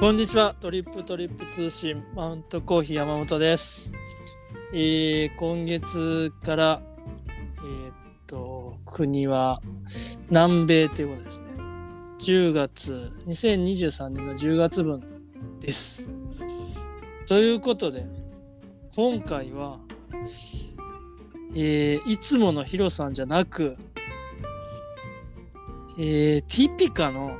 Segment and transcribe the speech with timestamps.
[0.00, 0.54] こんにちは。
[0.58, 3.92] トリップトリップ通信マウントコーヒー山本です。
[4.72, 6.82] えー今月から、
[7.58, 7.92] えーっ
[8.26, 9.60] と、国は
[10.30, 11.44] 南米ということですね。
[12.18, 15.02] 10月、2023年の10月分
[15.60, 16.08] です。
[17.26, 18.06] ということで、
[18.96, 19.80] 今回は、
[21.54, 23.76] えーいつものヒロさんじゃなく、
[25.98, 27.36] えーティピカの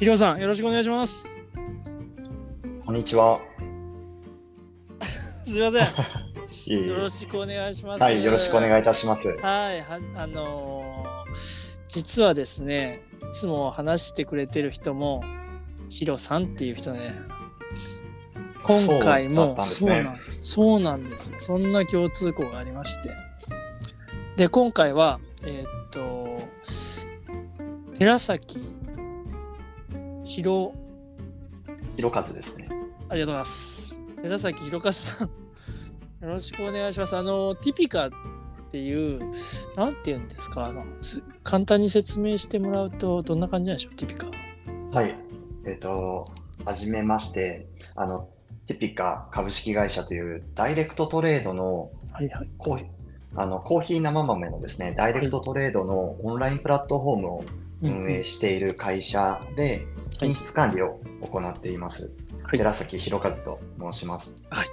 [0.00, 1.44] ヒロさん、よろしくお願いします。
[2.86, 3.38] こんにちは。
[5.44, 5.88] すいません。
[6.64, 8.02] いえいえよろしくお願いします。
[8.02, 9.28] はい、よろしくお願いいたします。
[9.28, 9.34] は
[9.74, 15.22] い、はあのー実はですね、いつも話してくれてる人も、
[15.90, 17.16] ヒロさんっていう人ね、
[18.62, 20.44] 今回もそうだったんですねなんです。
[20.44, 21.34] そうなんです。
[21.36, 23.10] そんな共通項がありまして。
[24.36, 26.38] で、今回は、えーっと、
[27.98, 28.79] 寺崎
[30.30, 30.72] ひろ
[31.96, 32.68] ひろかずですね。
[33.08, 34.00] ありがとうございます。
[34.22, 35.34] 寺崎弘和さん、よ
[36.20, 37.16] ろしくお願いします。
[37.16, 38.10] あの、ティピカっ
[38.70, 39.18] ていう、
[39.74, 40.66] なんて言うんですか？
[40.66, 44.28] あのす簡単に説明してもらうと、どんな感じなんでしょう、ティピカ。
[44.92, 45.16] はい。
[45.66, 46.24] えっ、と、
[46.64, 48.28] はじめまして、あの、
[48.68, 52.48] テピカ株式会社というダイレクトトレードのはいはい。
[52.56, 52.86] コーヒー、
[53.34, 57.44] あのコーヒー生豆のですね、ダイレクトトレードのオンラインプラットフォームを
[57.82, 59.86] 運営している会社ではい
[60.20, 62.12] 品質管理を行っています。
[62.44, 64.42] はい寺崎ひろかずと申します。
[64.50, 64.66] はい。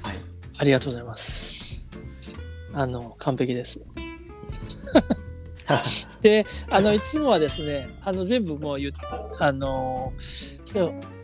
[0.00, 0.16] はい。
[0.58, 1.90] ありがとうございます。
[2.72, 3.80] あの、完璧です。
[6.22, 8.92] で、あの、いつもはですね、あの、全部もう言っ
[9.40, 10.12] あの、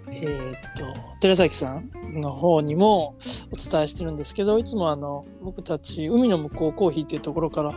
[0.09, 0.85] えーっと、
[1.21, 1.91] 寺崎さん
[2.21, 3.17] の方にも
[3.53, 7.75] お伝えしてるんですけど、いつもあの、僕たち、海の向こうコーヒーっていうところから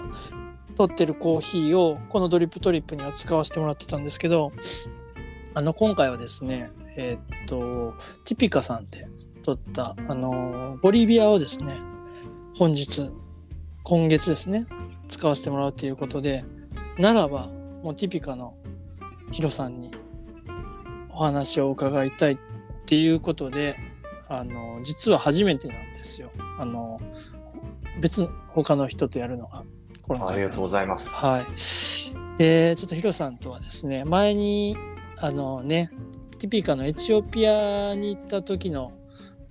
[0.76, 4.52] 取ってるコーヒーを、このドリップトリップには使わせてもらってたんですけど、
[5.54, 9.08] あの、今回はですね、えーっと、ティピカさんで
[9.44, 11.78] 取った、あの、ボリビアをですね、
[12.56, 13.10] 本日、
[13.84, 14.66] 今月ですね、
[15.08, 16.46] 使わせてもらうということで、
[16.98, 17.48] ならば、
[17.84, 18.56] もうティピカの
[19.32, 19.92] ヒロさんに
[21.10, 22.38] お話を伺いたいっ
[22.86, 23.78] ていうことで、
[24.28, 26.32] あの、実は初めてなんですよ。
[26.60, 27.00] あの、
[28.00, 29.64] 別の他の人とやるのが。
[30.10, 31.10] ありがとうございます。
[31.16, 32.40] はい。
[32.40, 34.76] で、ちょっとヒロさんとはですね、前に、
[35.22, 35.92] あのね、
[36.38, 38.94] ティピカのエチオピアに行った時の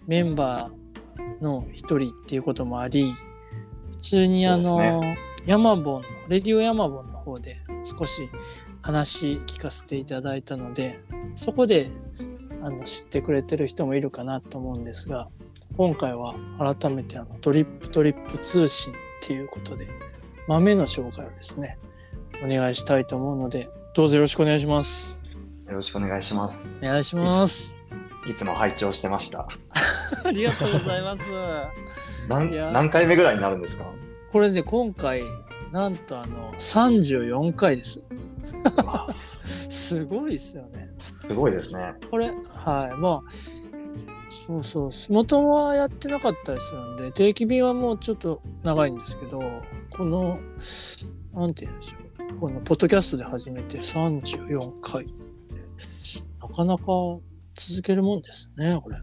[0.07, 3.15] メンバーの一人っていうこともあり、
[3.93, 8.29] 普通にあの、でヤマボン、レディオヤマボンの方で少し
[8.81, 10.97] 話聞かせていただいたので、
[11.35, 11.91] そこで
[12.63, 15.29] あの知ってくれてる人もいるかなと思うんですが、
[15.77, 19.87] 今回は改めてあのドリップトリップ通信っていうことで、
[20.47, 21.79] 豆の紹介をですね、
[22.43, 25.28] お願いしたいと思うので、どうぞよろしくお願いします。
[25.69, 26.87] よろしくお願いしますお。
[26.87, 27.77] 願いします。
[28.29, 29.49] いつも拝聴してました。
[30.25, 31.25] ありがとうございます。
[32.29, 33.85] 何何回目ぐらいになるんですか？
[34.33, 35.23] これで今回、
[35.73, 38.03] なんとあの、34回です。
[39.45, 40.91] すごいですよね。
[40.99, 41.95] すごいですね。
[42.11, 43.01] これ、はい。
[43.01, 43.31] まあ、
[44.31, 44.91] そうそう。
[45.13, 49.41] 元はやってなかったりするんで、定期便はもうちょっと長いんですけど、
[49.97, 50.39] この、
[51.35, 52.35] なんて言うんでしょう。
[52.39, 55.07] このポッドキャストで始めて34回
[56.59, 56.83] かなか
[57.55, 58.97] 続けるもんですね、これ。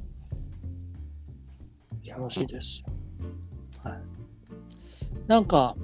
[2.05, 2.93] 楽しいですよ。
[3.81, 4.01] はい。
[5.27, 5.77] なんか、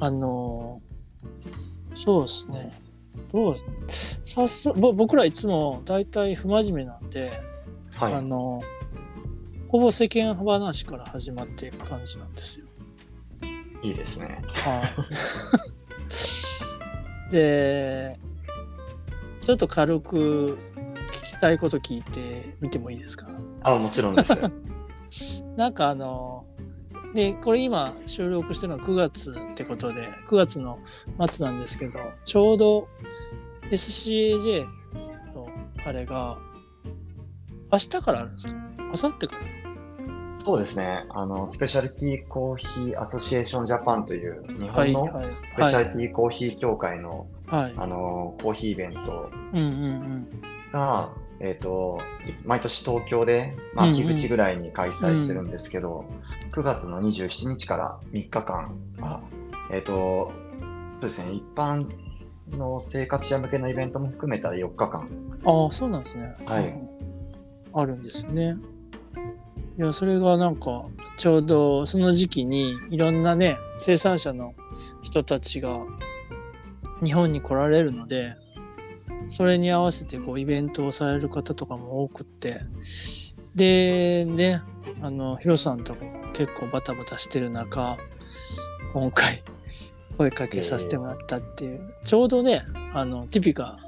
[0.00, 2.72] あのーそうですね。
[3.32, 3.56] どう、
[3.90, 7.40] さす、ぼ僕らいつも大体不真面目なんで、
[7.96, 8.14] はい。
[8.14, 8.60] あの、
[9.68, 12.66] ほぼ世間話から始まっていく感じなんですよ。
[13.82, 14.42] いいですね。
[14.44, 14.82] は
[17.30, 17.32] い。
[17.32, 18.20] で、
[19.40, 20.58] ちょっと軽く
[21.38, 23.26] たいこと聞いてみてもいいですか？
[23.62, 24.22] あ、もちろんで
[25.10, 25.42] す。
[25.56, 26.44] なんかあの、
[27.14, 30.78] で、これ今収録してるのは9月ってことで、9月の
[31.28, 32.88] 末なんですけど、ちょうど
[33.70, 34.64] SCAJ
[35.34, 35.48] の
[35.86, 36.38] あれが、
[37.72, 38.54] 明日からあるんですか？
[38.78, 39.58] 明後日から？
[40.44, 41.04] そうですね。
[41.10, 47.74] あの、スペシャリティコーヒーアソシエーションジャパンという日はい、本のはい、スペシャリティコーヒー協会の、はい。
[47.76, 50.28] あの、コーヒーイベントうんうんうん。
[51.40, 52.00] が、えっ、と、
[52.44, 56.04] 毎年東京で、まあ、うんうん秋口ぐらいに開催してるんですけど、
[56.52, 59.22] 9月の27日から3日間、あ
[59.70, 60.32] えっ、と、
[61.00, 61.86] そうですね、一般
[62.56, 65.08] の生活者向けのイベントも含めた4日間、
[65.44, 66.36] ああ、そうなんですね。
[66.44, 66.98] はいうん
[67.72, 68.56] あるんですよね。
[69.78, 70.86] いや、それがなんか、
[71.16, 74.54] ちょうどその時期にいろんなね、生産者の
[75.02, 75.84] 人たちが
[77.04, 78.34] 日本に来られるので、
[79.28, 82.60] それに合わせてこうイベントをされる方とかも多くって。
[83.54, 84.62] でね
[85.02, 87.96] あのヒロさんとかも結構バタバタしてる中
[88.92, 89.42] 今回
[90.16, 93.78] 声かけさせてもらったっていう、ちょうどねあのティピカ、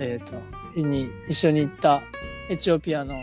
[0.00, 2.02] えー、とに一緒に行った
[2.50, 3.14] エチオピアの、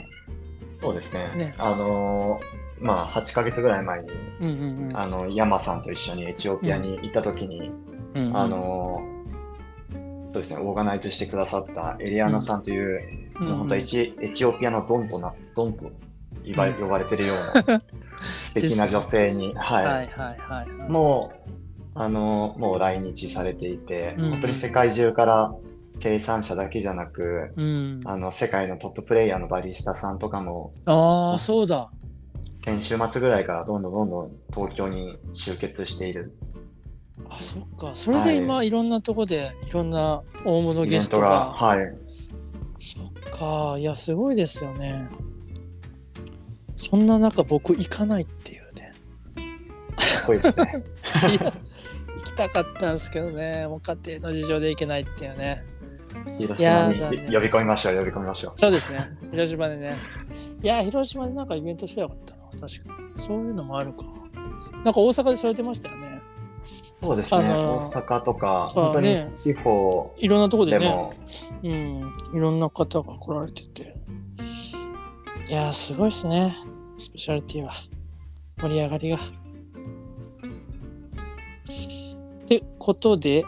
[0.82, 1.32] そうですね。
[1.36, 1.56] ね。
[1.58, 4.10] あのーまあ、8ヶ月ぐらい前に、
[4.42, 4.98] うんうんうん。
[4.98, 7.72] あの、山さんと一緒にエチオピアに行った時に、
[8.14, 9.15] うんうんあのー
[10.36, 13.48] そうですね、オーガナイズしてくださったエリアナさんという、うん。
[13.48, 15.86] うん本当エチエチオピアのドンとな、ドンと
[16.46, 16.74] 呼ば,、うん。
[16.74, 17.82] 呼ばれてるような
[18.20, 20.36] 素敵な女性に、はい、はいはいは
[20.66, 20.92] いはい。
[20.92, 21.50] もう、
[21.96, 25.56] あのーもう来日されていて、うん本当に世界中から
[26.02, 31.90] 生産者だけじゃなく、うん、あの世界のトッププレイヤーのバリスタさんとかもああそうだ。
[32.66, 36.36] 先週末ぐらいからどんどんどんどん東京に集結している
[37.30, 37.92] あそっか。
[37.96, 41.96] それで今、い、ろんなとこでいろんな大物ゲストがが、はい、
[42.80, 43.78] そっか。
[43.80, 45.08] いやすごいですよね。
[46.76, 48.94] そんな中僕行かないっていうね。
[49.36, 50.84] かっこいいですね。
[51.32, 51.54] いや
[52.18, 53.68] 行きたかったんですけどね。
[53.68, 55.64] もう家庭の事情で行けないっていうね。
[56.38, 57.00] 広島に
[57.34, 58.54] 呼び込みましょう、呼び込みましょう。
[58.58, 59.10] そうですね。
[59.32, 59.96] 広島でね。
[60.62, 63.22] いや広島でなんかイベントしてなかったな確かに。
[63.22, 64.06] そういうのもあるか。
[64.84, 66.15] なんか大阪でされてましたよね
[67.02, 71.10] そうですね、あのー大阪とか、本当にね地方いろんなとこでね
[71.64, 73.96] うん、いろんな方が来られてて。
[75.48, 76.58] いやー、すごいっすね。
[76.98, 77.72] スペシャリティは。
[78.58, 79.18] 盛り上がりが。
[79.18, 79.20] っ
[82.48, 83.46] てことで、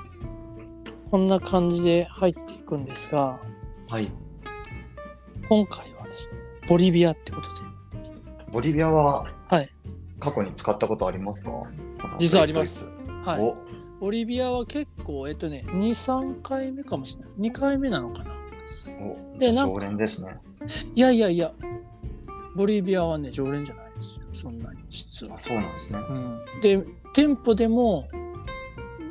[1.10, 3.40] こんな感じで入っていくんですが、
[3.88, 4.12] はい、
[5.50, 6.36] 今回はですね、
[6.68, 7.62] ボリビアってことで。
[8.52, 9.70] ボリビアははい。
[10.20, 11.52] 過去に使ったことありますか？
[12.20, 12.90] 実はあります。
[13.28, 13.42] はい。
[13.42, 13.58] お
[14.00, 17.50] ボリビアは結構、えっとね、2、3回目かもしれない。
[17.50, 18.32] 2回目なのかな。
[19.02, 20.40] おでなんか常連ですね。
[20.96, 21.52] いやいやいや、
[22.56, 24.26] ボリビアはね、常連じゃないですよ。
[24.32, 25.40] そんなに、実はあ。
[25.40, 26.00] そうなんですね。
[26.10, 26.84] うん、で
[27.14, 28.08] 店舗でも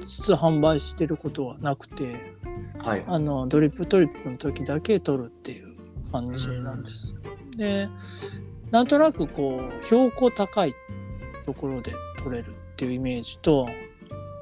[0.07, 2.35] 実は販売してることはなくて
[2.79, 3.05] はい。
[3.07, 5.75] あのドリップトリップの時だけ取るっていう
[6.13, 7.15] 感じなんです。
[7.57, 7.89] で
[8.71, 10.75] なんとなくこう標高高い
[11.45, 11.93] ところで
[12.23, 13.69] 取れるっていうイメージと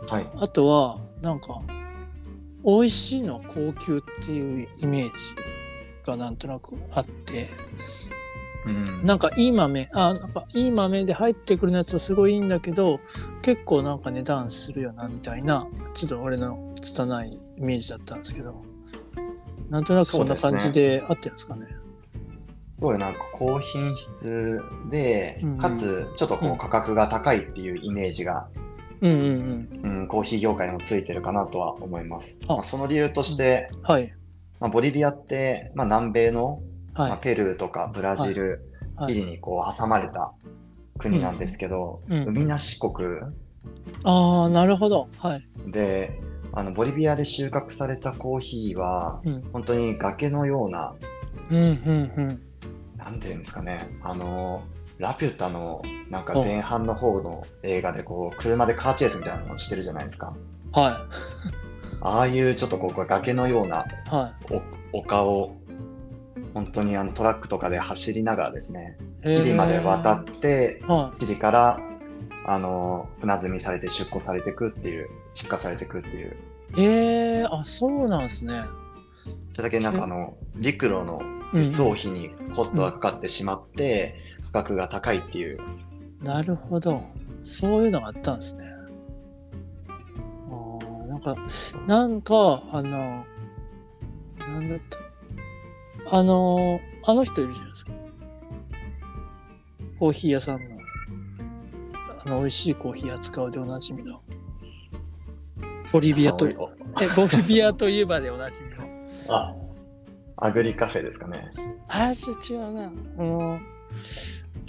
[0.09, 0.27] はい。
[0.37, 1.61] あとはなんか
[2.65, 5.35] 美味しいのは高級っていうイメージ
[6.05, 7.51] がなんとなくあって
[8.67, 9.05] うん。
[9.05, 13.01] なんかいい豆あなんかいい豆で入ってくるやつはすごいいいんだけど
[13.43, 18.63] 結構なんか値段するよなみたいなちょっと俺の拙いイメージだったんですけど
[19.69, 21.67] なんとなくこんな感じで合ってるんですかね。
[22.75, 24.61] すごいなんか高品質
[24.91, 28.64] で、かつちょっとこう価格が高いっていうイメージが、うん
[29.05, 32.39] うんうんうん、コーヒー業界にもついてるかなとは思います。
[32.49, 32.55] あ。
[32.55, 34.13] まあ、その理由として、はい。
[34.61, 36.63] まあ、ボリビアって、まあ、南米の、
[36.95, 38.67] まあ、はペルーとかブラジル、
[38.97, 39.01] い。
[39.03, 39.15] はい。
[39.15, 40.33] チリにこう挟まれた
[40.99, 42.29] 国なんですけど、うんうん。
[42.29, 42.95] 海なし国。
[44.05, 45.09] ああなるほど。
[45.19, 45.45] はい。
[45.67, 46.19] で
[46.53, 49.43] あのボリビアで収穫されたコーヒーはうん。
[49.53, 50.95] 本当に崖のような
[51.51, 52.43] うんうん。
[52.97, 54.63] なんていうんですかね、あの、
[54.99, 60.29] ラピュタのなんか前半の方の映画でこう、車でカーチェイスみたいなのをしてるじゃないですか。
[60.29, 61.07] うんは
[62.03, 63.87] ああいうちょっとこう崖のような
[64.93, 65.57] 丘を、
[66.53, 71.81] 本当にあのトラックとかで走りながらですね、いチリまで渡って、はチリから、
[72.47, 76.37] あの、船積みされて出庫されていくっていう、出荷されていくっていう、
[76.77, 78.65] いえー、あそうなんですね。
[79.53, 84.17] それだけなんかあの、陸路のうん輸送費にコストがかかってしまって、
[84.55, 85.59] 価格が高いっていう、
[86.23, 87.03] なるほど。
[87.43, 88.65] そういうのがあったんですね。
[90.49, 91.37] あーなんか、
[91.89, 93.25] なんか、あの、
[94.39, 94.79] なんだっ
[96.09, 96.17] た？
[96.17, 97.93] あの、あの人いるじゃないですか。
[99.99, 100.77] コーヒー屋さんの、
[102.25, 104.23] あの、美味しいコーヒー扱うでおなじみの。
[105.93, 106.55] ボリビアと、え、
[107.17, 108.85] ボリビアといえばでおなじみの。
[109.35, 109.53] あ、
[110.37, 111.51] アグリカフェですかね。
[111.89, 112.85] あ違うな。
[113.19, 113.61] あの、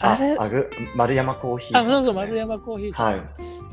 [0.01, 3.05] ああれ、アグ丸山コーヒーね、そうそう、丸山コーヒーさん。
[3.05, 3.21] はい。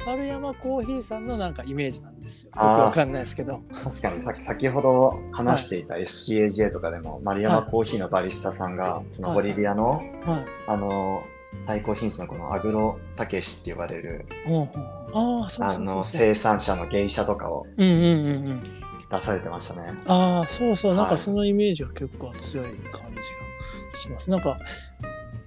[0.06, 2.50] 丸山コーヒーさんのなんかイメージなんですよ。
[2.54, 3.61] よくわかんないですけど。
[3.73, 10.47] 確かにさ先ほど話していた SCAJ とかでも、丸山コーヒーのバリスタさんが、そのボリビアの、はい。
[10.68, 11.23] あの、
[11.66, 14.26] 最高品質のこのアグロタケシって呼ばれる、
[15.14, 15.47] あ。
[15.80, 17.66] の生産者の芸者とかを。
[17.76, 19.92] 出されてましたね。
[20.06, 20.94] ああ、そうそう。
[20.94, 24.30] なんはいかそのイメージが結構強い感じがします。
[24.30, 24.59] なんか、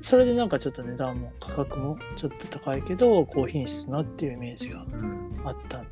[0.05, 5.83] それでなんかちょっと値段も価格もちょっと高いけど、高品質なっていうイメージがうんあった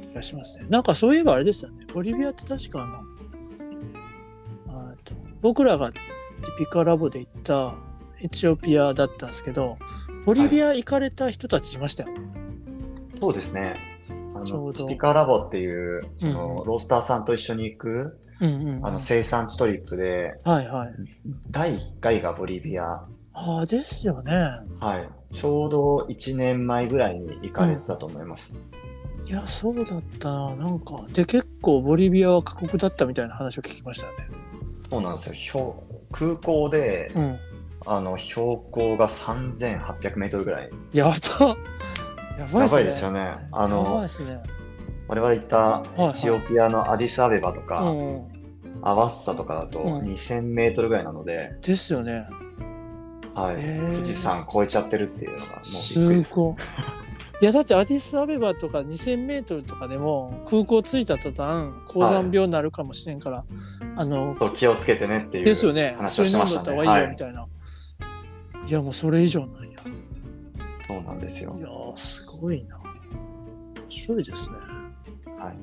[0.00, 0.66] 気がしますね。
[0.68, 1.84] なんかそういえばあれですよね。
[1.92, 3.02] ボリビアって確かあの、
[5.40, 5.90] 僕らが
[6.56, 7.74] ピカラボで行った
[8.20, 9.76] エチオピアだったんですけど
[10.24, 12.20] ボリビア行かれた人たちいましたよね。
[13.18, 13.74] そうですね。
[14.36, 20.94] あちょうどのスピカーラボっていうその、うんうんロースターさんと一緒に行くうんうんうんあの生産地トリップで、はいはい。
[21.50, 23.02] 第1回がボリビア、
[23.34, 24.32] ああですよね。
[24.80, 24.98] は
[25.30, 28.54] い、ちょうど1年前ぐらいに行かれてたと思います。
[29.24, 34.28] いやそうだったななんかで結構ボリビアは過酷だったみたいな話を聞きましたよね。
[34.90, 35.34] そうなんですよ。
[35.34, 35.72] 標
[36.10, 37.38] 空港で、うん。
[37.84, 40.70] あの標高が3800メートルぐらい。
[40.92, 41.18] やばやばいっ
[42.46, 42.60] すね。
[42.60, 43.20] やばいですよね。
[43.20, 44.42] あやばいのっすね。
[45.08, 48.32] 我々行ったはいエチオピアのアディスアベバとか、うんうん。
[48.82, 52.26] アワッサとかだとうん2000メートルぐらいなので、ですよね。
[53.34, 53.56] はい、
[53.92, 56.22] 富士山越えちゃってるっていうのがもうす。
[56.30, 56.62] ごい。
[57.42, 63.44] いやだってアディスアベバとか2000メートルとかでも空港着いた途端高山病になるかもしれんから、
[63.96, 65.94] あのそう気をつけてねっていうですよね。
[65.96, 66.66] 話をしましたね。
[66.66, 67.46] だった方がいいよはい、みたいな。
[68.68, 69.80] い、やもうそれ以上なんや。
[70.86, 71.60] そうなんですよい。
[71.60, 72.78] やーすごいな。
[72.78, 72.92] 面
[73.88, 74.56] 白いですね。
[75.38, 75.56] はい。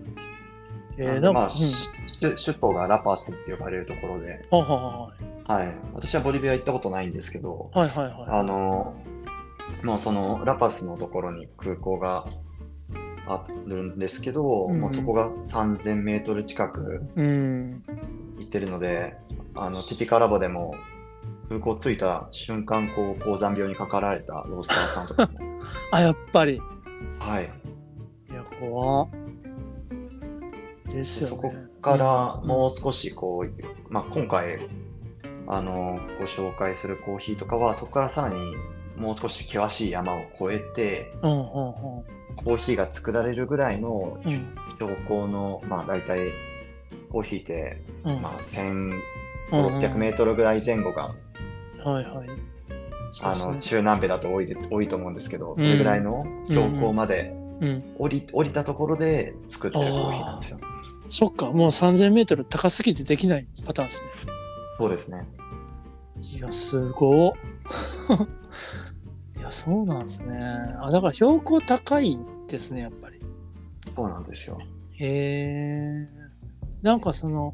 [0.97, 1.49] えー、なんか、まあ、うん
[2.19, 5.13] 首首都がラパスって呼ばれるところで、ははは
[5.63, 5.75] い。
[5.93, 8.29] 私はボリビア行ったことないんですけど、はいはいはいはい。
[8.29, 8.93] あの、
[9.83, 12.25] もうそのラパスのところに空港が
[13.27, 17.83] あるんですけど、うんもうそこが3000メートル近くうん。
[18.37, 19.15] 行ってるので、
[19.55, 20.75] あの、ティピカラボでも
[21.49, 25.39] 空港着いた瞬間、こう、高山病にかかられたロースターさんとかも、
[25.91, 26.57] あ、やっぱり。
[26.57, 26.61] い
[27.19, 27.49] はい。
[28.31, 29.09] や、怖っ
[30.89, 31.35] ですよね。
[31.35, 34.59] そこからもう少しこう、まあ、今回
[35.49, 38.55] あのご紹介するコーヒーとかはそこからさらに
[38.95, 41.45] もう少し険しい山を越えてうんうん
[42.43, 44.31] コーヒーが作られるぐらいのうん。
[44.31, 44.55] うん。
[44.75, 46.31] 標高の、まあ、大体
[47.11, 48.21] コーヒーって、うん。
[48.21, 48.91] まあ、1600
[49.51, 51.13] うんうんメートルぐらい前後が、
[51.83, 52.29] はいはい。
[53.23, 57.83] あの中南米だと多いで多いと思うんですけどそれぐらいの標高までうん。
[57.97, 60.59] 降り,、降りたところで作ってるコーヒーなんですよ。
[61.09, 64.33] そっか、もう3000メートル高すぎてできないパターンですね。
[64.79, 65.27] そうですね。
[66.21, 67.33] いや、すごっ。
[69.37, 70.39] いや、そうなんですね。
[70.81, 73.19] あ、だから標高高いんですね、やっぱり。
[73.95, 74.57] そうなんですよ。
[74.93, 76.07] へえ。
[76.81, 77.53] なんかその、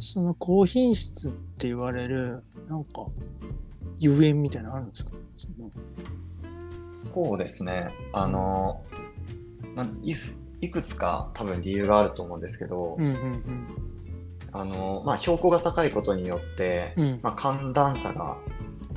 [0.00, 3.06] その高品質って言われる、なんか、
[4.00, 5.12] ゆえんみたいなのあるんですか？
[7.14, 7.88] そうですね。
[8.12, 8.82] あの、
[9.76, 10.14] まあ、い
[10.60, 13.12] いくつか多分理由があると思うんですけど、うんうん
[14.52, 17.04] あの、まあ、標高が高いことによって、うん。
[17.04, 18.36] うんまあ、寒暖差が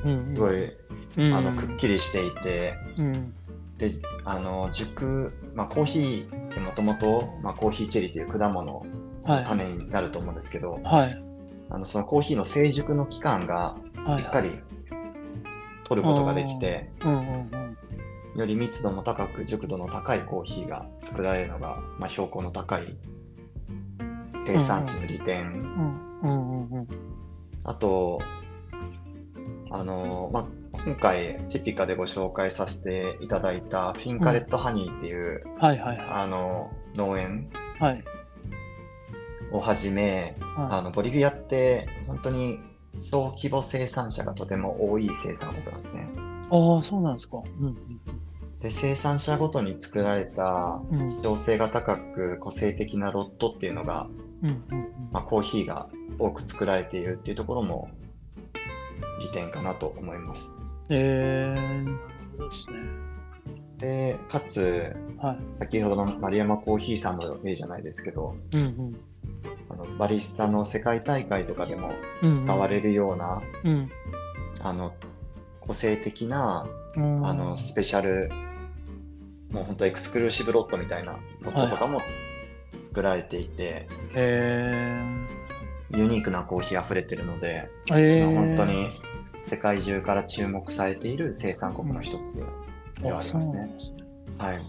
[0.04, 0.72] うんすごい、
[1.18, 1.34] うん。
[1.34, 3.34] あのくっきりしていて、うん。
[3.78, 3.92] で、
[4.26, 8.86] あの、熟、まあ、コーヒーってもともと、まあ、コーヒーチェリーという果物
[9.24, 9.44] はい。
[9.44, 11.24] の種になると思うんですけど、はい。
[11.70, 14.24] あのそのコーヒーの成熟の期間がはい。
[14.24, 14.52] しっかり
[15.86, 18.40] 取ることができて、うんうんうん。
[18.40, 22.96] より密度も高く熟度の高いコーヒーが作られるのが、まあ、標高の高い
[24.46, 26.88] 生産地の利点、うんうんうんうん。
[27.64, 28.22] あと、
[29.72, 30.46] あのまあ、
[30.86, 37.84] 今回ティピカでご紹介させていただいたフィンカレットハニーっていう、はいはいはあの農園い。
[37.84, 38.04] はい。
[39.52, 42.60] をはじめ、あはのボリビアって本当に
[43.12, 46.02] 小規模生産者がとても多い生産国なんですね。
[46.02, 46.06] い。
[46.52, 47.38] ああ、そうなんですか。
[47.38, 47.78] うん
[48.60, 51.22] で生産者ごとに作られたうんうん。
[51.22, 54.23] 調性が高く個性的なロットっていうのが、うんうんうん。
[55.12, 55.88] まあ、コーヒーが
[56.20, 57.90] 多く作られているっていうところも
[59.20, 60.52] 利点かなと思います。
[60.90, 62.00] えー、なる
[62.38, 62.78] ほどですね。
[63.78, 65.38] で、かつ、はい。
[65.60, 68.96] 先ほどの丸山コーヒーさんの例じゃないですけど、うん
[69.70, 72.38] あのバリスタの世界大会とかでもうん。
[72.38, 72.44] うん。
[72.46, 73.90] 使われるような、うん。
[74.62, 74.94] あの
[75.62, 77.26] 個性的なうん。
[77.26, 78.30] あのスペシャル、
[79.50, 82.18] もう本当エクスクルーシブロットみたいなロットとかもつ
[82.94, 85.02] 作られていて、え
[85.90, 88.90] ユニークなコーヒー溢れてるので、ー、えー、まあ本当に
[89.48, 92.38] 世界中から注目されている生産国の一つ
[93.02, 93.76] ではありますね。
[94.38, 94.48] なん。
[94.48, 94.58] はい。
[94.58, 94.62] い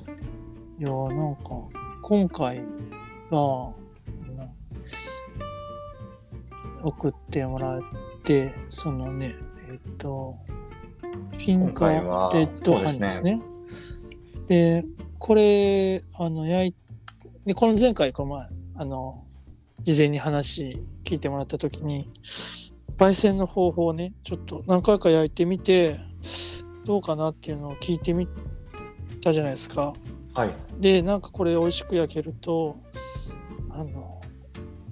[0.80, 1.50] やーなんか
[2.02, 2.62] 今回
[3.30, 3.72] は
[4.36, 4.48] な
[6.82, 7.80] 送ってもらっ
[8.24, 9.34] てそのね
[9.70, 10.34] えっ、と
[11.32, 13.42] フィンカレ今回はッドハニーですね。
[14.46, 14.82] で
[15.18, 16.74] これあの焼い
[17.46, 19.24] でこの前回この前あの
[19.82, 22.08] 事前に話聞いてもらった時に
[22.96, 26.00] 焙煎の方法をねちょっと何回か焼いてみて
[26.84, 28.28] どうかなっていうのを聞いてみ
[29.20, 29.92] たじゃないですか。
[30.34, 30.50] はい。
[30.78, 32.76] でなんかこれ美味しく焼けると
[33.70, 34.20] あの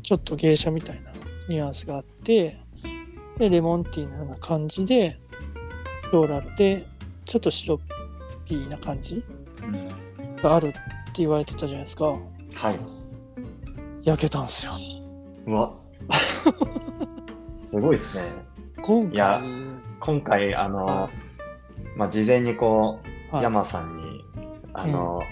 [0.03, 1.13] ちょっと芸者みたいな
[1.49, 2.59] ニュアンスがあって
[3.39, 5.19] でレモンティーのような感じで
[6.05, 6.87] フローラルで
[7.25, 7.81] ちょっとシロッ
[8.45, 9.25] ピーな感じ
[10.43, 10.79] があるって
[11.15, 12.17] 言われてたじゃないですか
[12.55, 12.79] はい。
[14.05, 14.73] 焼けたんですよ。
[15.47, 15.73] うわ。
[16.13, 18.25] すごいですね。
[18.83, 19.15] 今回。
[19.15, 19.43] いや
[20.01, 21.09] 今回、あの、
[21.97, 23.45] まあ、事前にこう、はい。
[23.45, 24.25] 山さんに、
[24.75, 25.23] あの、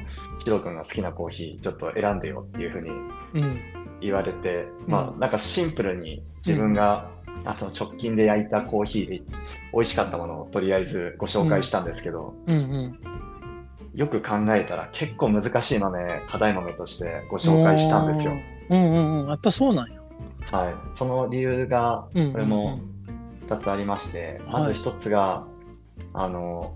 [0.44, 3.60] ヒロ君が好きなコーヒーちょっと選んでよっていうふうにうん。
[4.00, 5.20] 言われて、まあ、うん。
[5.20, 7.10] なんかシンプルに自分が、
[7.44, 9.22] あの直近で焼いたコーヒーで
[9.72, 13.00] 美味しかったものをとりあえずご紹介したんですけど、うんうん
[13.94, 18.32] よく考えたら結構難しい豆、課題豆としてご紹介したんですよ。
[18.68, 19.28] うんうんうん。
[19.28, 20.00] やっぱそうなんや。
[20.50, 20.74] はい。
[20.94, 22.36] その理由が、こうんうんうん。
[22.36, 22.80] れも
[23.48, 25.44] 2つありまして、まず1つが、
[26.12, 26.74] あの、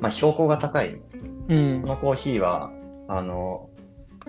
[0.00, 1.00] まあ、標高が高い。
[1.48, 1.82] うん。
[1.82, 2.70] このコーヒーは、
[3.08, 3.68] あの、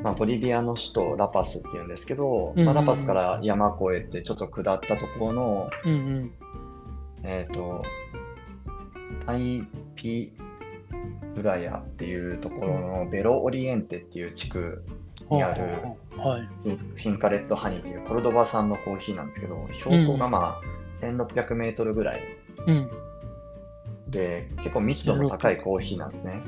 [0.02, 6.32] まあ、ボリビアの首都ラパスっていうんですけど、うんうんまあ、ラパスから山越えてちょっと下ったところの、うんうん。
[7.24, 7.84] えっ、と、
[9.26, 9.64] タイ
[9.96, 10.34] ピ
[11.36, 14.84] ブラヤっていうところのベロオリエンテっていう地区
[15.30, 15.64] にある
[16.18, 16.42] はい。
[16.64, 20.60] フィンカレットハニーっていうコルドバ産のコーヒーなんですけど、標高がま
[21.02, 22.22] あ1600メートルぐらい
[22.68, 22.90] うん
[24.14, 26.42] で、結構密度の高いコーヒーなんですね。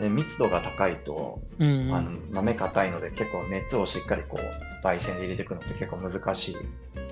[0.00, 6.56] で、密度が高いと、あの豆硬いので結構熱をしっかりこう焙煎で入れていくのって結構難しい。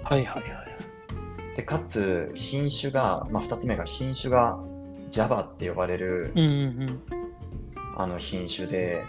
[0.04, 1.56] はいはいはい。
[1.56, 4.58] で、かつ品種が、まあ2つ目が品種が
[5.10, 6.44] Java って呼ばれる、うんう
[6.84, 7.02] ん
[7.98, 9.02] あの品種で、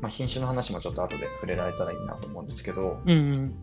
[0.00, 3.54] まあ、品種の話もちょっと後で触れられたらいいなと思うんですけど、うんうん。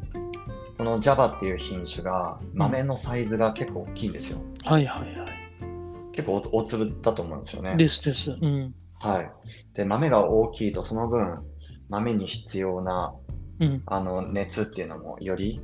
[0.77, 4.39] この Java っていう品種が豆のサイズが結構大きいんですよ。
[4.65, 5.31] はいはいはい。
[6.11, 7.75] 結構大大粒だと思うんですよね。
[7.77, 8.31] ですです。
[8.41, 8.75] うん。
[8.99, 9.31] はい。
[9.73, 11.39] で、豆が大きいとその分、
[11.87, 13.13] 豆に必要な
[13.61, 13.83] うん。
[13.85, 15.61] あの熱っていうのもより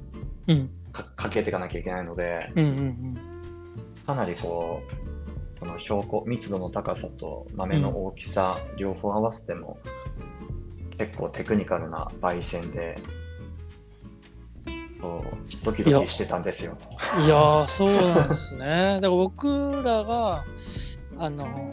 [0.47, 0.69] うん。
[0.93, 3.17] かかけていかなきゃいけないので、うんうん。
[4.05, 5.06] かなりこう、
[5.59, 9.77] その標高、密度の高さと豆の大きさ、両方合わせても、
[10.97, 12.99] 結構テクニカルな焙煎で、
[14.99, 16.75] そう、ドキドキしてたんですよ。
[17.23, 18.65] いやーそうなんですね
[19.01, 20.43] だから僕らが
[21.17, 21.71] あの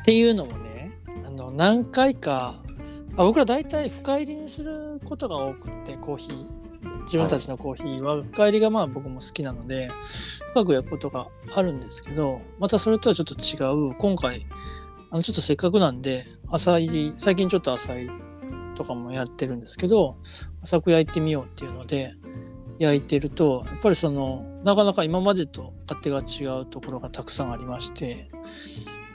[0.00, 0.92] っていうのもね
[1.26, 2.56] あの何回か
[3.16, 6.46] あ僕ら大体深入りにすることが多くってコーヒー
[7.06, 9.90] 自分たちのコーヒーは深入りがまあ僕も好きなので
[10.52, 14.46] 深く焼くことがあるんですけどまたそれとはちょっと違う今回
[15.10, 18.10] あのちょっとせっかくなんで浅入り最近ちょっと浅い
[18.74, 20.16] とかもやってるんですけど
[20.62, 22.14] 浅く焼いてみようっていうので
[22.78, 28.28] 焼いてるとやっぱりそのなかなか今までと勝手が違うところがたくさんありまして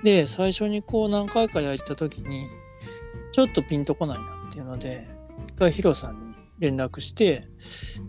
[0.04, 2.50] で最初にこう何回か焼いた時に
[3.32, 5.08] ちょっとピンとこないなっていうので
[5.48, 6.31] 一回ヒロさんに
[6.62, 7.48] 連絡して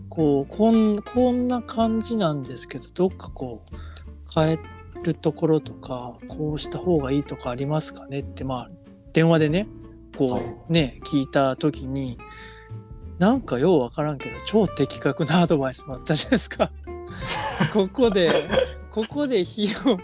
[0.09, 3.75] こうこんこんな感じなんですけどどっかこう
[4.33, 4.59] 変え
[5.03, 8.71] るところとかこうした方がいいとかありますかねってまあ
[9.11, 9.67] 電話でね
[10.17, 12.17] こう、はいね聞いた時に
[13.17, 16.71] なんかようわからんけど超的確なアドバイスもあったじゃないですか。
[17.73, 18.49] ここで
[18.93, 19.97] ここで火を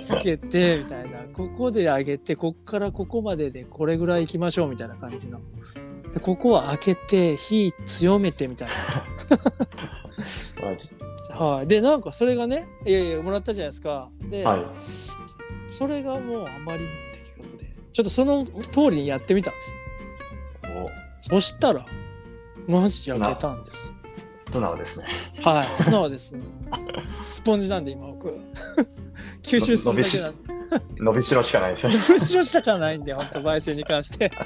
[0.00, 1.18] つけて みたいな。
[1.32, 5.40] ここで上げてこっからここまででこれぐらい行きましょうみたいな感じの。
[6.14, 8.68] でここは開けて火強めてみたい
[10.62, 10.90] マジ。
[11.30, 14.08] な、はい、でなんかそれがねいやいやもらったじゃないですか。
[14.30, 14.64] で、はい。
[15.66, 17.74] それがもうあまりにも的確で。
[17.92, 19.74] ちょっとその通りにやってみたんです
[21.20, 21.84] そしたら
[22.68, 23.92] マジ焼けたんです。
[23.92, 23.97] お
[24.52, 25.04] 素直ですね。
[25.42, 26.36] はい素直です
[27.24, 28.28] スポンジなんで今僕
[29.42, 30.58] 吸収するだけなんで
[30.98, 31.94] 伸びしろしかないですね。
[32.14, 34.30] 後ろ下からないんで、本当焙煎に関して。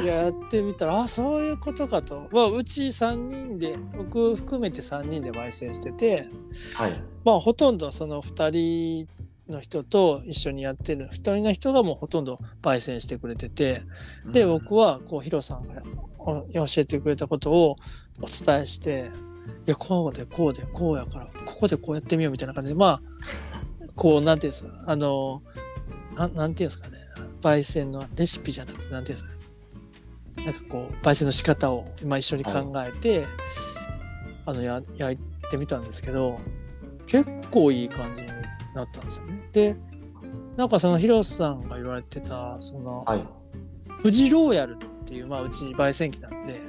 [0.00, 2.28] いややってみたら、あ、そういうことかと。
[2.30, 6.28] まあ、うち3人で、僕含めて3人で焙煎してて、
[6.74, 6.92] はい。
[7.24, 13.82] まあ、ほとんどその2人の人と一緒にやってる2人の人がもうほとんど焙煎してくれてて、
[14.26, 17.76] で、僕は、は、こう、ヒロさんがお教えてくれたことを
[18.20, 19.10] お伝えして、
[19.66, 23.02] いや、こうで、こうで、こうやから、ここでこうやってみようみたいな感じで、まあ、
[23.94, 25.42] こう、なんていうんですか、あの、
[26.16, 26.98] ななんていうんですかね、
[27.40, 29.36] 焙煎のレシピじゃなくて、なんていうんです
[30.36, 33.26] かね、なんかこう、焙煎の仕方を今一緒に考えて、
[34.46, 36.38] あのや、焼いてみたんですけど、
[37.06, 38.28] 結構いい感じに
[38.74, 39.48] なったんですよね。
[39.52, 39.76] で、
[40.56, 43.24] なんかそのヒロさんが言われてた、その、はい。
[44.02, 46.60] 富士ローヤルっていう、まあ、うち焙煎機なんで、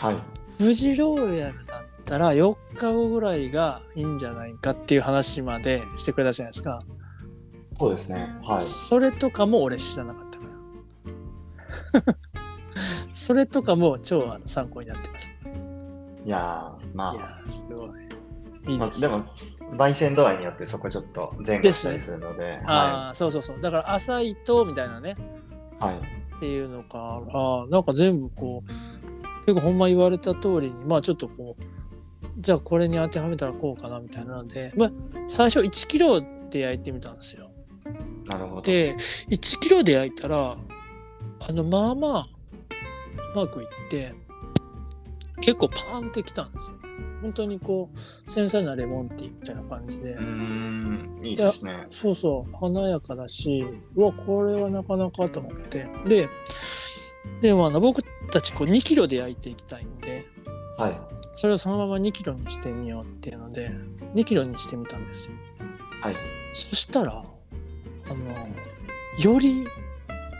[0.00, 0.16] はい。
[0.58, 6.80] 富士ローヤルだったら4日後ぐらいがいいんじゃないかっていう話までしてくれたじゃないですか。
[7.78, 8.28] そうですね。
[8.42, 8.60] はい。
[8.60, 10.30] それとかも俺知らなかっ
[11.92, 12.16] たから。
[13.12, 15.30] それとかも超あの参考になってます。
[16.24, 18.72] いやー、まいあ、やーすごい。
[18.72, 23.60] いいですまあでも、焙煎度合いによってそこちょっと前後したりするので、あはあ、そうそうそう。
[23.60, 25.16] だから浅いとみたいなね。
[25.80, 25.84] い。
[25.84, 26.25] はい。
[26.36, 31.62] っていうのからなんか全部こう結構ほんま言われた通りにまあちょっとこう
[32.38, 34.90] じゃあこれに当てはめたらこうかなみたいなので、まあ、
[35.28, 36.20] 最初1キロ
[36.50, 37.50] で焼いてみたんですよ。
[38.26, 38.62] なるほど。
[38.62, 40.56] で1キロで焼いたら
[41.48, 42.28] あのまあまあ
[43.34, 44.14] うまくいって
[45.40, 46.76] 結構パーンってきたんですよ。
[47.22, 50.12] 本当にこう繊細なレモンティーみたいな感じで。
[50.12, 51.86] うーん、いいですね。
[51.90, 56.28] そうそう華やかだしうわこれはなかなかと思ってで
[57.40, 60.26] でもあの僕たちこう2キロで焼いていきたいんで
[60.78, 61.00] はい。
[61.34, 63.70] それをそのまま2キロにしてみようっていうので
[64.14, 65.34] 2キロにしてみたんですよ
[66.00, 66.16] はい。
[66.54, 68.14] そしたらあの
[69.22, 69.66] より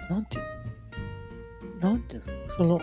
[0.08, 0.44] なんていう
[1.82, 1.90] の？
[1.90, 2.48] なんていうの？
[2.48, 2.80] その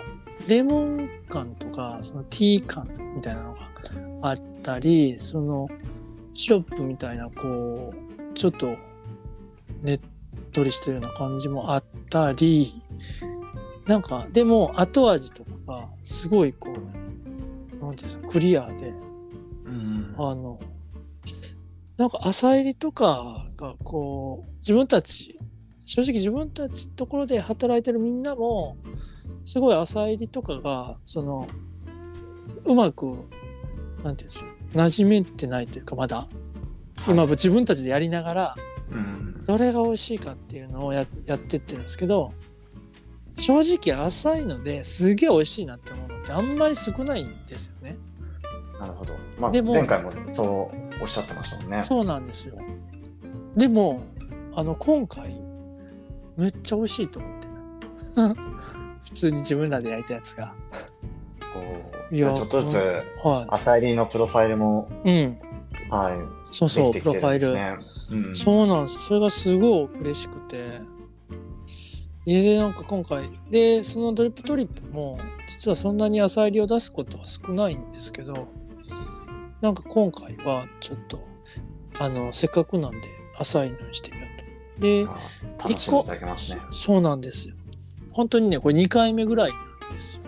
[0.48, 3.60] レモン感とかそのティー感みたいなのが
[4.22, 5.70] あったりその
[6.34, 8.76] シロップみたいなこうちょっと
[9.82, 10.00] ねっ
[10.52, 12.82] とりしたような感じもあったり
[13.88, 18.94] なんかでも後味とかがすごいこうなんていうのクリアで
[19.66, 20.16] うん。
[20.18, 20.60] あの
[21.98, 25.40] なんか朝入りとかがこう自分たち
[25.86, 28.78] 正直自分たちのところで働いてるみんなも
[29.46, 31.48] すごい朝入りとかがその
[32.66, 33.26] うまくなんて
[34.04, 36.28] 言うんでしょう馴染めてないというかまだ
[37.08, 38.56] 今自分たちでやりながら
[38.92, 39.46] うん。
[39.46, 42.34] どれが美味しいかっていうのをややってってるんですけど
[43.36, 47.98] 正直浅いのですげえ美味しいなって思うのってあんまり少ないんですよね。
[48.80, 49.16] なるほど。
[49.40, 51.84] まあ、でも前回もそうおっしゃってましたもんね。
[51.84, 52.58] そうなんですよ。
[53.56, 54.02] でも、
[54.56, 55.36] あの、今回、
[56.38, 57.48] めっちゃ美味しいと思って。
[59.04, 60.54] 普通に自分らで焼いたやつが。
[62.12, 62.76] いやちょっとずつ、
[63.24, 65.12] は朝入りのプロファイルも、い。
[65.12, 65.40] うん。
[65.90, 66.18] はい、
[66.52, 68.36] そうそう、プロファイル。
[68.36, 69.08] そうなんです。
[69.08, 70.82] それがすごい嬉しくて。
[72.26, 78.48] で、なんか今回、で、そのドリップトリップも、実はそんなに朝入りを出すことは少ないんですけど、
[79.62, 81.20] なんか今回はちょっと、
[82.00, 84.82] あの、せっかくなんで浅いのにしてみようと。
[84.82, 86.62] で、あ楽しんでいただけますね。
[86.72, 87.56] そうなんですよ。
[88.14, 90.24] 本当にね、これ2回目ぐらいなんですよ。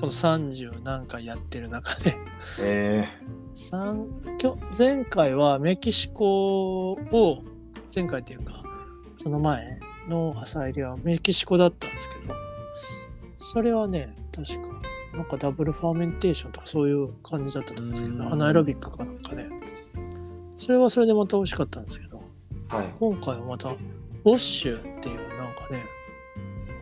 [0.00, 2.16] この30何回やってる中で。
[2.62, 3.08] え
[3.54, 4.06] 三
[4.38, 7.42] きょ前回はメキシコを、
[7.94, 8.62] 前回っていうか、
[9.16, 12.34] その前の朝入りはメキシコだったんですけど、
[13.38, 14.80] それはね、確か、
[15.14, 18.32] なんか double fermentation とかそういう感じだったと思うんですけど、うん。
[18.32, 19.46] anaerobic かなんかで、
[20.58, 25.82] それはそれでまた美味しかったんですけど、ー、はい、今回はまた、 wash っていうなんかね、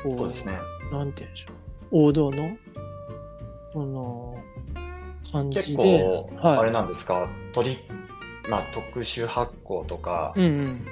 [0.02, 0.58] こそうですね。
[0.92, 1.54] なんて言うんでしょう。
[1.90, 2.56] 王道の、
[3.72, 4.36] その、
[5.32, 6.00] 感結じで。
[6.00, 7.76] 構、はいあれなんですか、鳥、
[8.48, 10.86] まあ、特殊発酵とか、うんうん。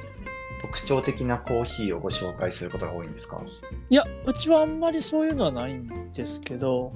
[0.60, 3.42] 特徴的なコーヒーをご紹介することが多いんですか？
[3.90, 6.92] いや、うちはあんまりそういうのはないんですけど、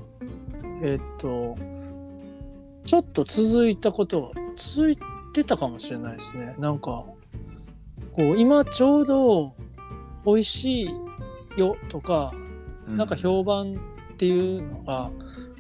[0.82, 1.54] えっと、
[2.86, 4.98] ちょっと続いたことは、続い
[5.34, 6.54] てたかもしれないですね。
[6.58, 7.16] なんか、こ
[8.18, 9.52] う、今ちょうど
[10.24, 10.90] 美味しい
[11.56, 12.32] よとか、
[12.86, 13.80] なんか評判
[14.14, 15.10] っていうのが、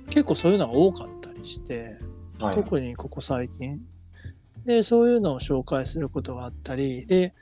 [0.08, 1.96] 結構そういうのが多かったりして、
[2.38, 3.80] はい、特にここ最近。
[4.64, 7.34] で、そういうのを紹介することがあったり、で、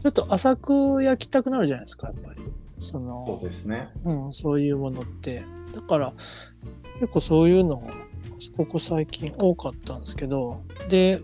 [0.00, 2.40] ちょっと浅く焼きたくなるじゃないですか、やっぱり。
[2.78, 3.88] そそうの、ですね。
[4.04, 5.44] うん、そういうものって。
[5.74, 6.12] だから、
[7.00, 7.88] 結構そういうのが、
[8.56, 11.22] ここ最近多かったんですけど、で、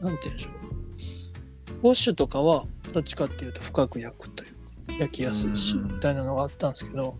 [0.00, 0.54] なんて言うんでしょう。
[1.82, 4.55] ウォッシュとかは、どっちかっていうと深く焼くというか、
[4.98, 7.14] 焼きやすいし、うんみたいなのがあったんですけど、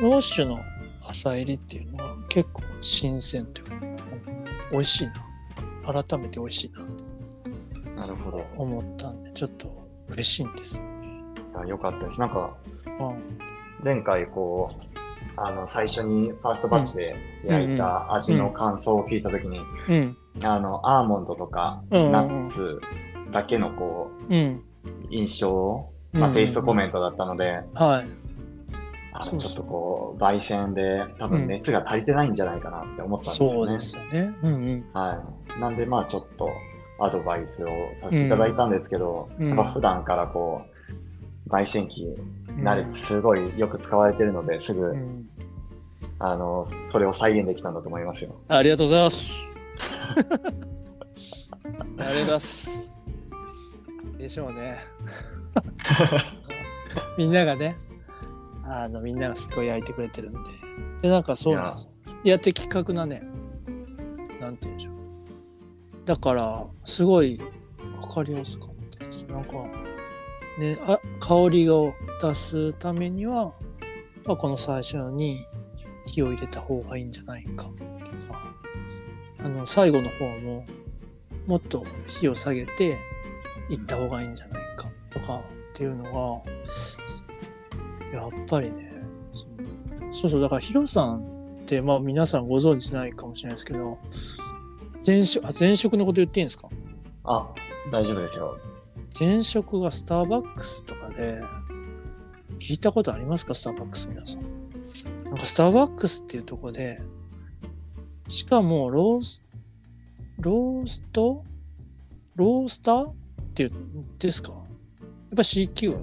[0.00, 0.58] ウォッシュの
[1.06, 3.96] 朝入りっていうのは結構新鮮というか、うん
[4.72, 5.06] 美味しい
[5.84, 5.92] な。
[6.02, 8.44] 改めて美味しいなとなるほど。
[8.56, 10.80] 思ったんで、ちょっと嬉しいんです。
[11.54, 12.20] あよかったです。
[12.20, 12.54] なんか、
[13.00, 13.38] うん
[13.82, 15.00] 前回こう、
[15.36, 22.78] あの、最初にファーストバッチで焼いた味の感想を聞いたときに、うん、あの、アーモンドとか、ナッツ
[23.32, 24.62] だけのこうん。
[24.84, 28.20] う、印象、まあ、テイストコメントだったので、はい。
[29.12, 33.54] あのちょっとこう、焙煎で多分熱が足りてないんじゃないかなって思ったんですよね。
[33.54, 34.34] そうですよね。
[34.42, 34.84] うんうん。
[34.92, 35.22] は
[35.56, 35.60] い。
[35.60, 36.50] なんでまあちょっと
[36.98, 40.62] アドバイスをさせていただいたんですけど、うんやっぱ普段からこ
[41.46, 42.06] う、焙煎機
[42.62, 45.28] 慣れてすごいよく使われてるので、すぐ、うん
[46.22, 48.34] あの、それを再現できたんだと思いますよ。
[48.48, 49.54] ありがとうございます。
[50.16, 50.44] ありがと
[51.94, 53.02] うございます。
[54.18, 54.78] でしょうね。
[57.16, 57.76] みんながね、
[58.64, 60.50] あのみんながすごい焼いてくれてるんで。
[61.02, 63.22] でなんかそうなんでやって的確なね
[64.40, 64.94] なんて言うんでしょう。
[66.04, 67.40] だからすごい
[68.00, 69.24] 分かりやすかったです。
[69.24, 69.56] なんか
[70.58, 73.52] ねあ香りを出すためには、
[74.24, 75.46] まあ、この最初に
[76.06, 77.72] 火を入れた方がいいんじゃないかと
[78.26, 78.54] か
[79.38, 80.66] あの最後の方も
[81.46, 82.98] もっと火を下げて
[83.70, 85.42] いった方がいいんじゃないかとかっ
[85.74, 86.42] ていうの
[88.04, 88.92] がやっぱりね
[90.12, 91.18] そうそうだからヒロさん
[91.62, 93.98] ってまあ皆さんご存知ないかもしれないですけど
[95.06, 96.68] 前職あ前職のこと言っていいんですか？
[97.24, 97.52] あ、
[97.92, 98.58] 大丈夫ですよ。
[99.18, 101.40] 前職がスターバックスとかで
[102.58, 103.54] 聞いたことありますか？
[103.54, 104.42] スターバックス皆さん。
[105.24, 107.00] なんかスターバックスっていうとこで
[108.28, 109.44] しかもロース
[110.38, 111.44] ロースト？
[112.36, 113.14] ロースターっ
[113.54, 114.52] ていうんですか？
[114.52, 114.59] や
[115.34, 115.92] っぱ CQ?
[115.92, 115.98] えっ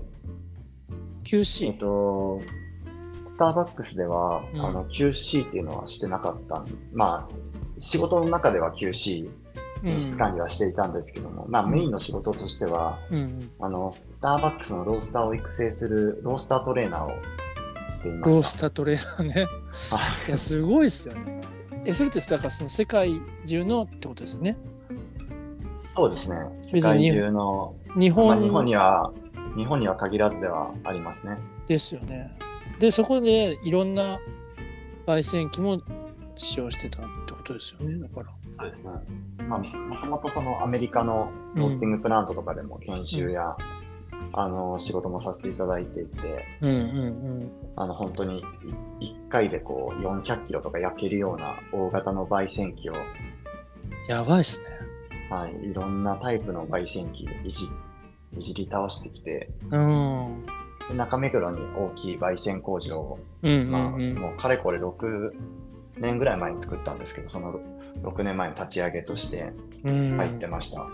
[1.23, 1.77] QC?
[1.77, 2.41] と、
[3.27, 7.35] スターバックスでは、うんあの QC っていうのはしてなかったんまあ、
[7.79, 9.29] 仕事の中では QC、
[9.83, 17.09] 品質管理はしていたんですけども、まあ、メインの仕事としては、うんうん、あの、スターバックスのロースターを育成するロースタートレーナーを
[17.95, 18.29] していました。
[18.29, 19.33] ロースタートレーナーね。
[19.43, 19.47] は
[20.25, 21.41] いいや、すごいですよね。
[21.85, 24.57] え、それって、だからその世界中のってことですよね？
[25.97, 26.37] そうですね。
[26.61, 29.11] 世界中の、日まあ、本日本には、
[29.55, 31.35] 日本には限らずではありますね。
[31.67, 32.37] ですよね。
[32.77, 34.19] で、そこでいろんな
[35.07, 35.81] 焙煎機も
[36.35, 37.99] 使用してたってことですよね。
[37.99, 38.27] だから。
[38.59, 38.91] そうですね。
[39.47, 43.57] まあ、もともとそのアメリカのロースティングプラントとかでも研修や、
[44.33, 48.43] あの仕事もさせていただいていて、うんうんあの本当に
[48.99, 52.99] 1回でこう400キロとか焼けるような大型の焙煎機を、うん。
[54.07, 54.86] やばいっすね。
[55.29, 57.65] はい、いろんなタイプの焙煎機いじ
[58.35, 60.45] いじり倒してきて、うん。
[60.87, 64.15] で中目黒に大きい焙煎工場を、うんうんまあ、うん。
[64.15, 65.31] もうかれこれ6
[65.97, 67.59] 年ぐらい前に作ったんですけど、その
[68.03, 69.51] 6年前に立ち上げとして
[69.83, 70.87] うん入ってました。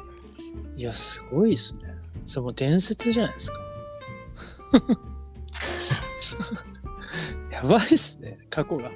[0.76, 1.96] いや、すごいっすね。
[2.26, 3.60] それもう伝説じゃないですか。
[7.52, 8.92] やばいっすね、過去が。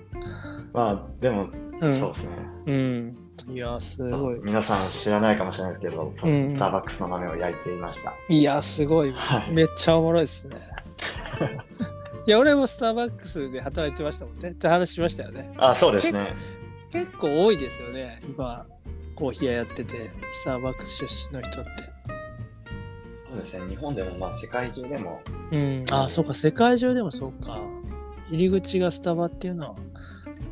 [0.74, 1.50] まあ、でも、
[1.82, 1.94] うん。
[1.94, 2.32] そうですね。
[2.66, 3.18] うん。
[3.50, 4.40] いや、すごい。
[4.44, 8.14] 皆さん知らないかもしれないですけど、スターバックスの豆を焼いていました。
[8.30, 9.14] いや、すごい。
[9.14, 9.52] はい。
[9.52, 10.56] めっちゃおもろいっすね。
[12.26, 14.50] いや、俺もスターバックスで働いてましたもんね。
[14.50, 15.54] って話しましたよね。
[15.58, 16.34] あ、そうですね。
[16.92, 18.22] 結構多いですよね。
[18.28, 18.66] 今、
[19.16, 21.70] コーヒー屋やってて、スターバックス出身の人って。
[23.30, 23.70] そうですね。
[23.70, 25.22] 日本でも、まあ、世界中でも、
[25.52, 25.86] うん。
[25.92, 27.60] あ、そうか、世界中でもそうか。
[28.30, 29.76] 入り口がスタバっていうのは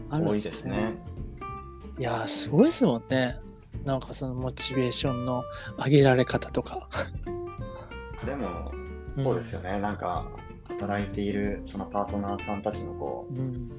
[0.09, 0.51] あるん多いですね。
[0.51, 1.14] ですね。
[1.97, 3.39] いやー、すごいですもんね。
[3.85, 5.43] なんかそのモチベーションの
[5.77, 6.87] 上げられ方とか。
[8.25, 8.71] でも、
[9.17, 9.79] そうですよね。
[9.79, 10.25] なんか、
[10.67, 13.71] 働いているそのパートナーさんたちのこう、うん。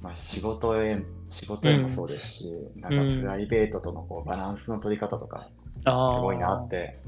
[0.00, 5.48] まあ、仕事へ、仕事へもそうですし、なんかプライベートとのこうバランスの取り方とか。
[5.84, 7.00] すごいなって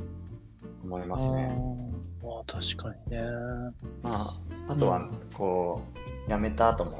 [0.85, 1.57] 思いますね。
[2.23, 3.23] あ確かにね。
[4.03, 5.83] まあ、あとは、こ
[6.29, 6.99] う、辞めた後も、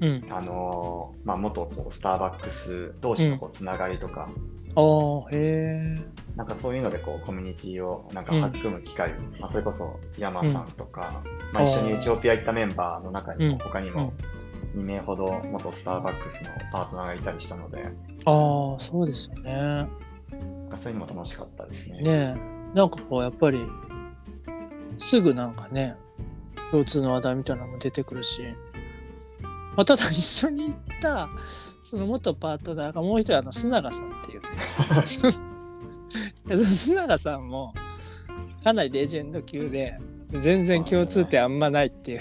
[0.00, 0.26] うん。
[0.30, 4.28] あのーまあ、元こうスターバックス同士のこうつながりとか、
[4.74, 5.96] ああ、へえ。
[6.36, 14.12] なんかそういうのでこうコミュニティをなんかうん育む機会、まあ、それこそ山さんとか、まあ、あー一緒にエチオピア行ったメンバーの中にうんも他にも
[14.74, 17.84] 2名ほど元スターバックスのパートナーがいたりしたので、
[18.26, 19.52] ああ、そうですよね。
[19.52, 22.02] なんかそういうのも楽しかったですね。
[22.02, 22.76] ねえ。
[22.76, 23.64] なんかこう、やっぱり、
[24.98, 25.96] すぐなんかね、
[26.70, 28.42] 共通の話題みたいなのも出てくるし、
[29.76, 31.28] まあ、ただ一緒に行った、
[31.82, 34.40] その元パートナーがもう一人、あの、須永さんっていう。
[35.06, 35.34] そのい
[36.48, 37.74] やその須永さんも、
[38.64, 39.98] かなりレジェンド級で、
[40.32, 42.20] 全然共通点あんまないっていう。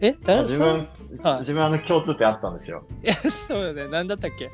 [0.00, 0.88] えあ誰自分、
[1.22, 2.84] はい自分あの共通点あったんですよ。
[3.02, 3.86] いや、そうよね。
[3.88, 4.50] 何だったっけ？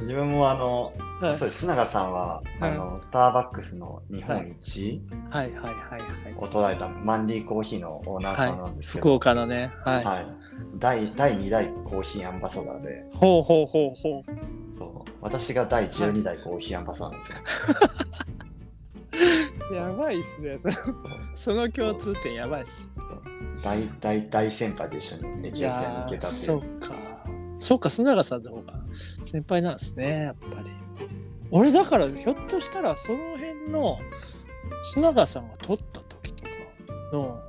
[0.00, 6.02] 自分もあの、はいそうです、須永さんは、あのスターバックスの日本一はいはいはいはい。
[6.36, 9.72] を捉えたマンリーコーヒーのオーナーさんなんですけど、福岡のね。
[9.84, 10.04] はい。
[10.04, 10.26] はい、
[10.76, 14.78] 第第2代コーヒーアンバサダーでほうほうほうほう。
[14.78, 17.32] そう私が第12代コーヒーアンバサダーです
[19.72, 19.76] よ。
[19.88, 20.56] やばいっすね。
[20.56, 20.74] その
[21.34, 22.88] その共通点やばいっす。
[23.64, 26.38] 大大大先輩と一緒にエいチオピアに行けたってい。
[26.38, 26.94] そううか。
[27.58, 30.70] そうか、須永さんの方が先輩なんですね、やっぱり。
[31.50, 33.98] 俺だから、ひょっとしたらその辺の
[34.94, 36.50] 須永さんが撮った時とか
[37.12, 37.40] の、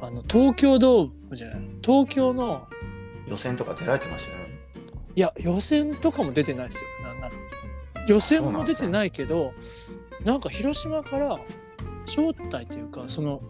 [0.00, 2.68] あの、東京ドームじゃない、東京の、
[3.26, 4.58] 予選とか出られてましたよね。
[5.14, 7.34] いや、予選とかも出てないですよ、なんなら。
[8.06, 9.52] 予選も出てないけど、
[10.24, 11.38] なんか広島から
[12.06, 13.40] 招待というか、その、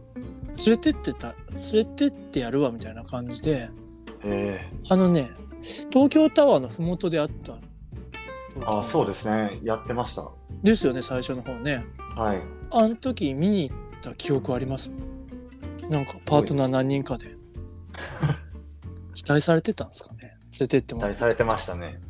[0.66, 1.34] 連れてってた
[1.72, 3.70] 連れてってやるわみたいな感じで
[4.24, 5.30] えあのね
[5.90, 7.52] 東京タワーの麓であった。
[7.52, 7.58] ー、
[8.80, 9.60] あそうですね。
[9.62, 10.30] やってました。
[10.62, 11.84] ですよね最初の方ね。
[12.16, 12.40] はい。
[12.70, 14.90] あの時見に行った記憶あります？
[15.88, 17.36] なんかパートナー何人かで。
[19.14, 20.20] 期待されてたんですかね？
[20.20, 21.16] 連れてってもらって。
[21.16, 22.00] 期待されてましたね。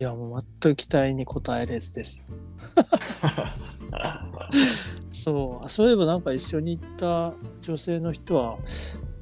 [0.00, 2.24] いやもう全く期待に応えれずですよ。
[5.10, 5.64] そう。
[5.64, 8.56] あそういえばなんか一緒に行った女性の人は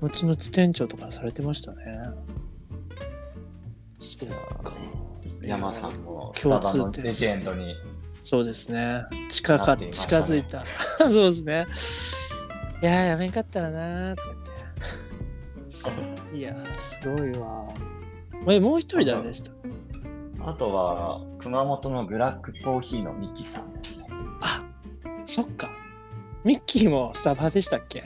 [0.00, 1.84] 後々店長とかされてましたね
[3.98, 4.28] そう
[4.64, 4.74] か。
[5.42, 7.74] 山さんのス共タバの通点レジェンドに。
[8.22, 9.04] そうですね。
[9.28, 9.90] 近かね。
[9.90, 10.64] 近づいた。
[10.98, 11.66] そうですね。
[12.82, 14.28] いやーやめんかったらなーとか
[15.94, 16.36] 言って。
[16.36, 17.64] いやーすごいわ。
[18.48, 19.52] えもう一人誰でした？
[20.50, 24.06] あとは、熊本のグラックコーヒーのミキさんですね。
[24.40, 24.62] あ
[25.24, 25.68] そっか。
[26.44, 28.04] ミッキーもスタバでしたっけ？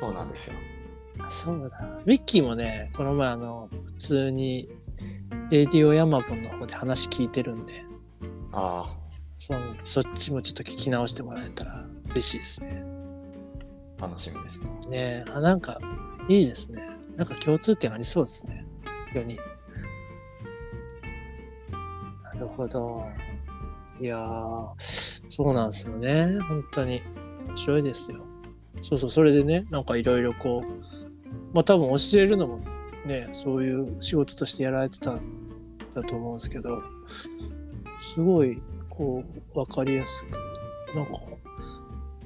[0.00, 0.54] そうなんですよ。
[1.20, 2.00] あそうだ。
[2.04, 4.68] ミッキーもね、この前あの、普通に、
[5.50, 7.84] レディオヤマボンの方で話聞いてるんで、
[8.52, 8.96] あ
[9.38, 12.82] そそっちもちょっと聞き直してもらえたら嬉しいですね。
[14.00, 14.70] あ、楽しみですね。
[14.88, 15.78] ねえ、あ、なんか、
[16.28, 16.82] いいですね。
[17.16, 18.64] なんか共通点ありそうですね。
[19.12, 19.36] 4人。
[22.22, 23.06] なるほど。
[24.00, 26.38] いやー、そうなんですよね。
[26.48, 27.02] 本当に。
[27.46, 28.24] 面白いですよ。
[28.80, 30.72] そうそう、それでね、なんかいろいろこう、
[31.52, 32.60] まあ多分教えるのも
[33.06, 35.20] ね、そういう仕事としてやられてたん
[35.94, 36.82] だと思うんですけど、
[37.98, 39.22] すごい、こ
[39.54, 41.10] う、わかりやすく、なんか、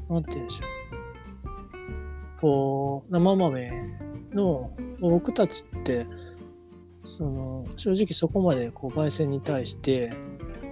[0.09, 2.41] なんて言うんでしょう。
[2.41, 3.73] こう、生豆
[4.33, 6.07] の、僕たちって、
[7.05, 10.11] その、正直そこまでこう、焙煎に対して、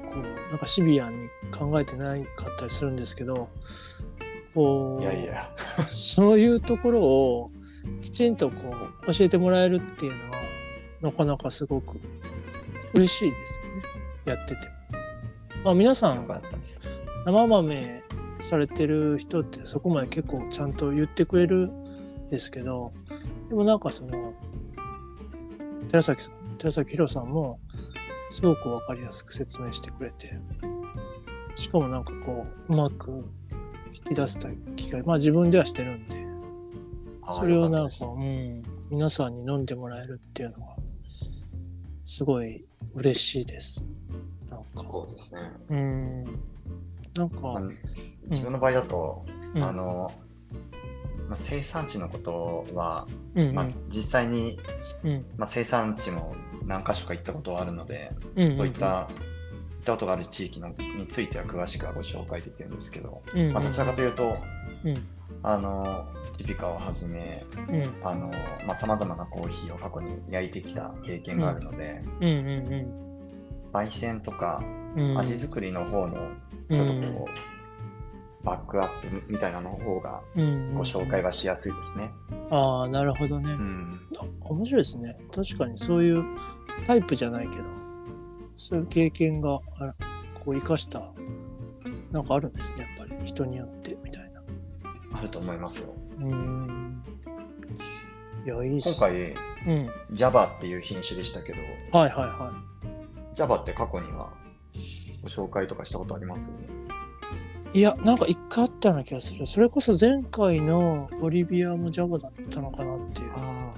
[0.09, 3.49] こう、なんかシビアに考えてないかったりするんですけど、
[4.55, 5.51] こう、いやいや。
[5.89, 7.51] そういうところを
[8.01, 8.75] きちんとこ
[9.07, 10.37] う教えてもらえるっていうのは
[11.03, 12.01] なかなかすごく
[12.95, 13.83] 嬉しいですよね。
[14.25, 14.61] やってて。
[15.65, 16.27] まあ皆さん。
[17.27, 18.03] 生豆
[18.41, 22.93] されてる人ってそこまで結構ちゃんと言ってくれるんですけど、
[23.49, 24.33] でもなんかその、
[25.89, 27.59] 寺崎さん、寺崎宏さんも
[28.31, 30.39] すごくわかりやすく説明してくれて、
[31.57, 33.25] しかもなんかこう、うまく
[33.93, 36.26] 引き出した機会、まあ自分ではしてるんで、
[37.31, 40.77] それをなんか、うん、皆さんに飲んでもらえるっていうのは、
[42.05, 43.85] すごい嬉しいです。
[44.49, 45.41] なんか、そうですね。
[45.71, 46.25] うん、
[47.17, 47.63] なんか、まあ
[48.29, 49.63] 自分の場合だと、うん。
[49.63, 50.13] あの、
[51.29, 53.55] まあ、生産地のことは、うんうん。
[53.55, 54.59] まあ、実際に、
[55.05, 55.25] うん。
[55.37, 56.35] まあ、生産地も
[56.65, 59.09] 何か所か行ったことはあるので、うんうんそういった行
[59.83, 63.53] ったことがある地域のについては詳しくはご紹介できるんですけど、うんうん。
[63.53, 64.37] まあ、どちらかというと、
[64.85, 65.09] うん
[65.43, 66.07] あの
[66.39, 67.95] ティピカをはじめうん。
[68.05, 68.31] あの、
[68.67, 73.07] まあ、様々なコーヒーを過去に焼いてきた経験があるので、うんうん
[73.73, 74.63] 焙煎とか
[74.97, 75.11] うん。
[75.11, 76.37] うん味作りの方のう
[76.71, 82.11] ちょっんとこう、バックアップみたいなの方がうんご紹介がしやすいですね。
[82.51, 85.19] ああなるほどね、うん、あ面白いですね。
[85.35, 86.25] 確かにそういう
[86.87, 87.65] タイプじゃないけど
[88.57, 89.59] そういう経験が
[90.45, 91.03] こう生かした
[92.13, 93.27] なんかあるんですねやっぱり。
[93.27, 93.97] 人によって
[95.17, 95.95] あると思いますよ。
[96.19, 97.03] うーん。
[98.45, 99.33] いやいい今回、
[99.67, 101.59] うん、Java っていう品種でしたけど、
[101.99, 102.53] はいはいは
[103.35, 104.31] Java って過去には
[105.23, 106.53] ご紹介とかしたことあります？
[107.73, 109.45] いいやなんか一回あったような気がする。
[109.47, 113.33] それこそ前回のボリビアも Java だったのかなっていう。
[113.37, 113.73] あ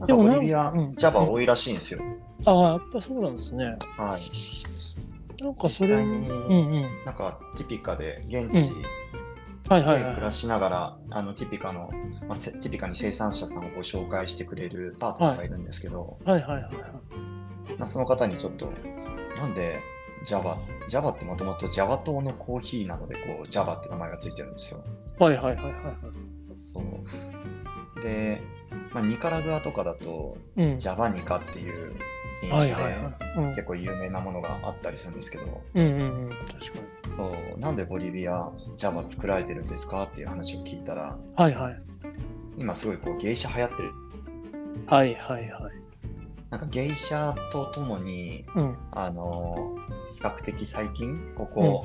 [0.00, 0.06] あ。
[0.06, 0.94] でもボリビア、うん。
[0.94, 2.00] Java 多いらしいんですよ。
[2.46, 3.66] ああやっぱそうなんですね。
[3.66, 5.42] はい。
[5.44, 6.82] なんかそれにうんうん。
[7.04, 8.82] なんかティピカで現地うん
[9.72, 11.90] はいはいはいで暮らしながら、あのティピカの、
[12.28, 16.72] まあ、せティピカに生産者さんをご紹介してくれるパートナーがいるんですけど、はいはいはいはい
[17.78, 18.70] まあ、その方にちょっと、
[19.38, 19.80] なんで
[20.26, 20.58] Java、
[20.88, 24.84] Java ってもともと Java 島のコーヒーなので、こう Java って名前がついてるんですよ。
[25.18, 25.74] はいはいはいはいはい
[26.74, 28.42] そうで、
[28.92, 30.78] まあ、ニカラグアとかだとうん。
[30.78, 31.94] Java ニカっていう
[32.42, 36.30] 品種で結構有名なものがあったりするんですけど、うんうんうん。
[36.30, 37.01] 確かに。
[37.16, 40.04] そうなんでボリビア Java 作られてるんですか？
[40.04, 41.82] っていう話を聞いたら、はいはい。
[42.58, 43.92] 今すごいこう芸者流行ってる。
[44.86, 45.72] はいはいはい。
[46.50, 48.76] なんか芸者とともに、うん。
[48.92, 49.76] あの
[50.14, 51.82] 比較的最近、ここ、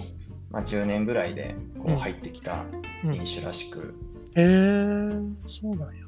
[0.51, 2.65] まあ、10年ぐらいでこううん入ってきた
[3.03, 3.95] うん品種らしく、
[4.35, 6.05] へえー、そうなんや。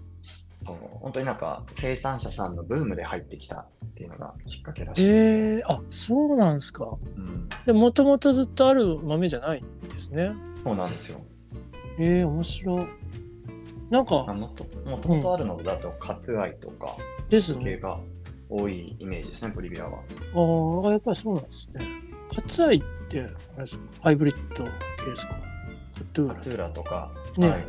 [0.66, 5.06] そう本当になんか生産者さんのブームで入ってきたっていうのがきっかけらしい。
[5.06, 6.98] えー、あ、そうなんすか。
[7.16, 10.32] うん、で、もともとずっとある豆じゃないんですね。
[10.64, 11.22] そうなんですよ。
[11.98, 12.86] えー、面白い。
[13.90, 16.96] なんかまあ、もともともとあるのだとカツアイとか
[17.30, 17.64] ですね。
[17.64, 17.98] 系が
[18.50, 20.00] 多いイメージですね、ボリビアは。
[20.00, 21.86] ああ、やっぱりそうなんですね。
[22.36, 23.30] カツアイって、あれ
[23.62, 23.86] ですか？
[24.02, 25.36] ハイブリッド系ですか？
[25.36, 25.40] カ
[26.14, 27.66] トゥーラカトゥーラとか、ねはい、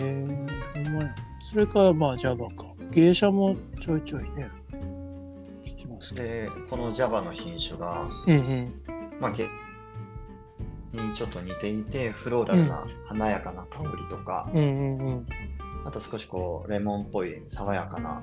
[0.00, 1.14] えー、ほんまや。
[1.44, 2.64] それからまあ Java か。
[2.90, 4.48] 芸者もちょいちょいね、
[5.62, 6.22] 聞きますね。
[6.22, 8.72] で、この Java の品種が、うんうん。
[9.20, 9.46] まあ、ゲ
[10.94, 15.26] にちょっと似ていて、フローラルな華やかな香りとか、うんうんうん。
[15.84, 18.22] あと少しこう、レモンっぽい爽やかな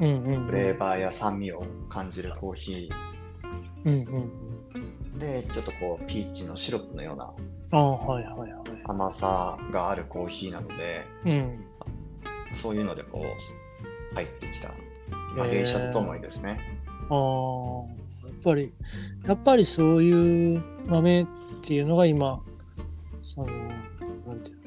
[0.00, 0.46] うんうん。
[0.46, 2.90] フレーバーや酸味を感じるコーヒ
[3.84, 4.32] うんうん。
[5.14, 7.30] ーで、ちょっとこう、ピーチのシロップのような
[7.70, 8.52] ああ、はいはいはい。
[8.86, 11.67] 甘さがあるコーヒーなので、うん。
[12.54, 13.22] そういうのでこ
[14.12, 14.72] う、入ってきた、
[15.36, 16.58] まあ、芸者とともにですね。
[17.10, 17.18] ああ、
[18.26, 18.72] やっぱり、
[19.26, 21.26] やっぱりそういう豆っ
[21.62, 22.40] ていうのが今、
[23.22, 23.46] その、
[24.26, 24.58] なんていう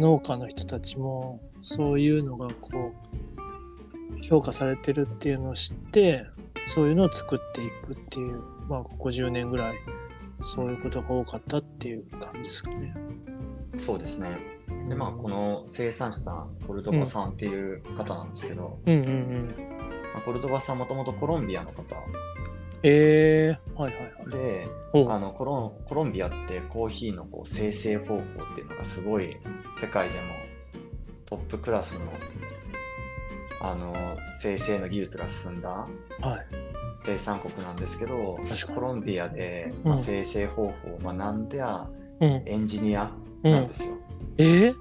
[0.00, 2.92] の、農家の人たちも、そういうのがこ
[4.16, 6.24] う、評価されてるっていうのを知って、
[6.66, 9.76] そういうのを作っていくっていう、まあ、ここ10年ぐらい、
[10.42, 12.94] そういうことが多かったっていう感じですかね。
[13.76, 14.57] そうですね。
[14.88, 19.54] で、まあ、この生産者さん、コルドバさんっていう方なんですけど、うんうんうん。
[20.14, 21.96] まあコルドバさんもともとコロンビアの方
[22.82, 24.30] ええはいはいはい。
[24.30, 24.66] で、
[25.08, 29.30] あのコロンコロンビアってコーヒーのこう生成方法っていうのがすごい
[29.80, 30.26] 世界でも
[31.26, 32.00] トップクラスの
[33.60, 33.94] あの
[34.40, 35.88] 生成の技術が進んだはい。
[37.04, 38.38] 生産国なんですけど
[38.74, 41.88] コロンビアで、まあうん生成方法を学んでは
[42.20, 42.42] うん。
[42.46, 43.10] エンジニア
[43.42, 43.74] うんなんで。
[43.74, 44.07] すよ、え
[44.38, 44.72] え？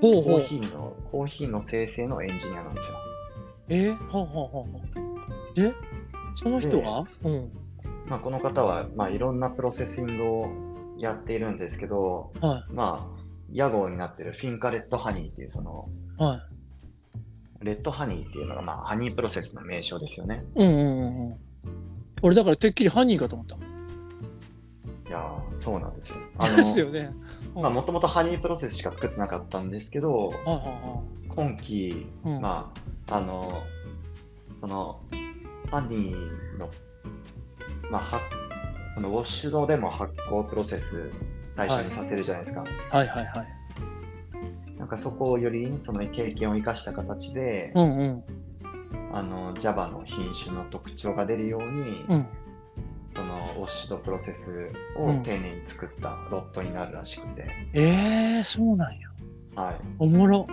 [0.00, 0.24] ほうほう。
[0.24, 2.96] コーヒーのコーヒーの生成のエンジニアなんですよ
[3.68, 3.90] え？
[3.90, 5.54] ー、ほうほうほうほう。
[5.54, 5.72] で、
[6.34, 7.50] その人がうん。
[8.06, 10.48] まあ、この方は、まあ、いろんな processing を
[10.98, 15.88] やっているんですけど、はまあ、屋号になってる Finca Red Honey っていうその
[16.18, 16.22] い。
[16.22, 16.46] は
[17.62, 20.44] Red Honey っていうのが、まあ、 honey process の名称ですよね。
[20.54, 20.62] い。
[20.62, 21.36] うんうんうんうん。
[22.20, 23.56] 俺だからてっきりハニーかと思った。
[25.54, 26.16] そうなんですよ。
[26.56, 27.10] ですよね。
[27.54, 30.32] まあ、もともとハニープロセスしか作ってなかったんですけど、
[31.28, 32.06] 今期。
[32.24, 32.72] ま
[33.08, 33.62] あ、あの、
[34.60, 35.00] その、
[35.70, 36.70] ハニーの、
[37.90, 38.20] まあ、は
[38.94, 41.10] そのウォッシュドでも発酵プロセス
[41.56, 42.60] 最初にさせるじゃないですか。
[42.90, 43.46] はいはいはい。
[44.78, 48.24] なんかそこをよりその経験を生かした形で、うんうん。
[49.12, 52.26] あの Java の品種の特徴が出るように、うん。
[53.64, 59.08] ッシュドプロセスうんを丁寧に作ったロットになるらしくて、えー、そうなんや。
[59.54, 59.76] はい。
[59.98, 60.46] おもろ。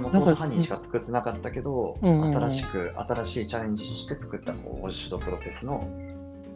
[0.00, 5.86] もとなんかもとハニーしか作ってなかったけど、うんうんうん新しく、新しいチャレンジして作ったこうウォッシュドプロセスの、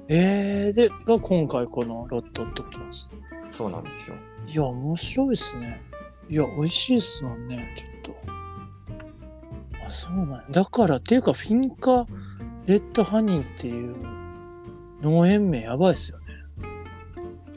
[0.08, 3.18] えー、で、が今回このロットってことなんですね。
[3.44, 4.16] そうなんですよ。
[4.48, 5.82] いや、面白いっすね。
[6.28, 8.16] いや、美味しいっすもんね、ちょっと。
[9.86, 10.44] あ、そうなんや。
[10.50, 12.06] だから、っていうか、フィンカ
[12.66, 13.94] レッドハニーっていう
[15.02, 16.24] 農園名やばいっすよね。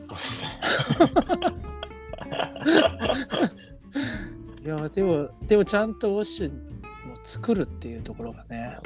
[0.08, 0.50] そうですね。
[4.64, 8.78] いや、でも、でもちゃんとウォッシュも作るっていうところがね。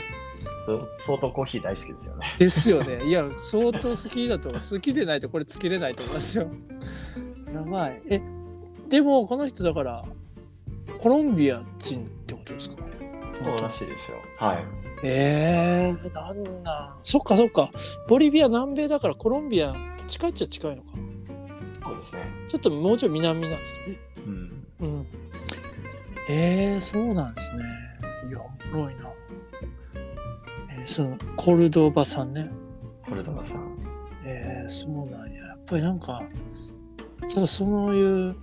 [1.06, 2.36] 相当コーヒー大好きですよね。
[2.38, 3.06] ですよね。
[3.06, 4.51] いや、相当好きだと。
[4.51, 6.47] 好きでないとこれつけれないと思いますよ。
[7.54, 8.01] やばい。
[8.10, 8.22] え、
[8.89, 10.06] でもこの人だから、
[10.99, 12.84] コロンビア人ってことですか
[13.43, 14.18] そうらしいですよ。
[14.38, 14.83] はい。
[15.04, 16.95] えー、なんだ。
[17.04, 17.70] そっかそっか。
[18.08, 19.76] ボリビア南米だからコロンビア
[20.08, 20.89] 近いっちゃ近いのか。
[21.84, 22.22] そうですね。
[22.47, 23.99] ちょっともうちょい南なんですかね。
[24.26, 24.68] うん。
[24.80, 25.08] うん。
[26.30, 27.64] えー、そうなんですね。
[28.30, 29.12] いや、おもろいな。
[30.72, 32.49] えー、その、コルドバさんね。
[33.06, 33.78] コルドバさん。
[34.26, 35.47] えー、そうなんや。
[35.47, 36.24] やっぱりなんか、
[37.28, 38.36] ちょっとそういう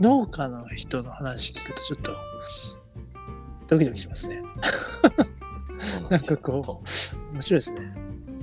[0.00, 2.12] 農家の人の話聞くとちょっと
[3.68, 4.42] ドキドキしますね。
[6.10, 6.82] なんかこ
[7.32, 7.80] 面白いですね。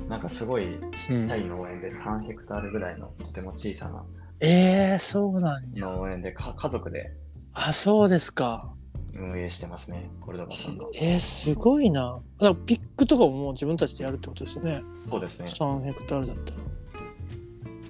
[0.08, 0.66] なんかすごい
[0.96, 4.04] ちっちゃい農園で3ヘクタールぐらいのとても小さな
[4.42, 5.86] えー、そうなんや。
[5.86, 7.14] 農園でか家族で
[7.54, 8.74] あ、そうですか。
[9.14, 10.86] 運営してますね、コルドバさんが。
[10.96, 12.20] えー、すごいな。
[12.40, 14.82] だからピックとかももう自分たちでやるってことですよね。
[15.10, 15.46] そうですね。
[15.46, 16.60] 3ヘクタールだったら。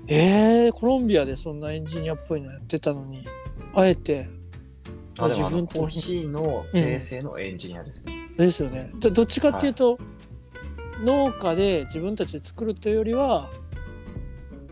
[0.08, 3.26] えー、コロンビアでそんなエンジニアっぽいのやってたのに、
[3.74, 4.30] あえて、
[5.18, 8.21] あ自分とコーヒーの生成のエンジニアですね。
[8.38, 8.92] ですよね。
[8.96, 9.98] どどっちかっていうと、
[11.04, 13.50] 農家で自分たちで作るというよりは、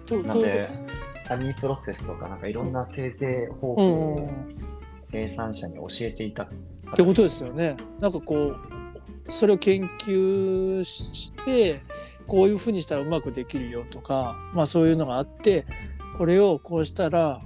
[0.08, 0.70] どなんで
[1.28, 4.32] ハニープロセスとかなんかいろんな生成方法うんうんうんを
[5.12, 6.48] 生産者に教えていたっ
[6.92, 7.78] ってことですよね。
[8.00, 8.56] なんかこ
[9.28, 11.82] うそれを研究して
[12.26, 15.66] こういうふうにしたらうまくできるよとか、まあ、そういうのがあって
[16.18, 17.42] これをこうしたら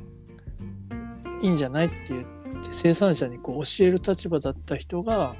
[1.41, 2.28] いいんじゃないって言って
[2.72, 5.36] 生産者にこう教える立場だった人が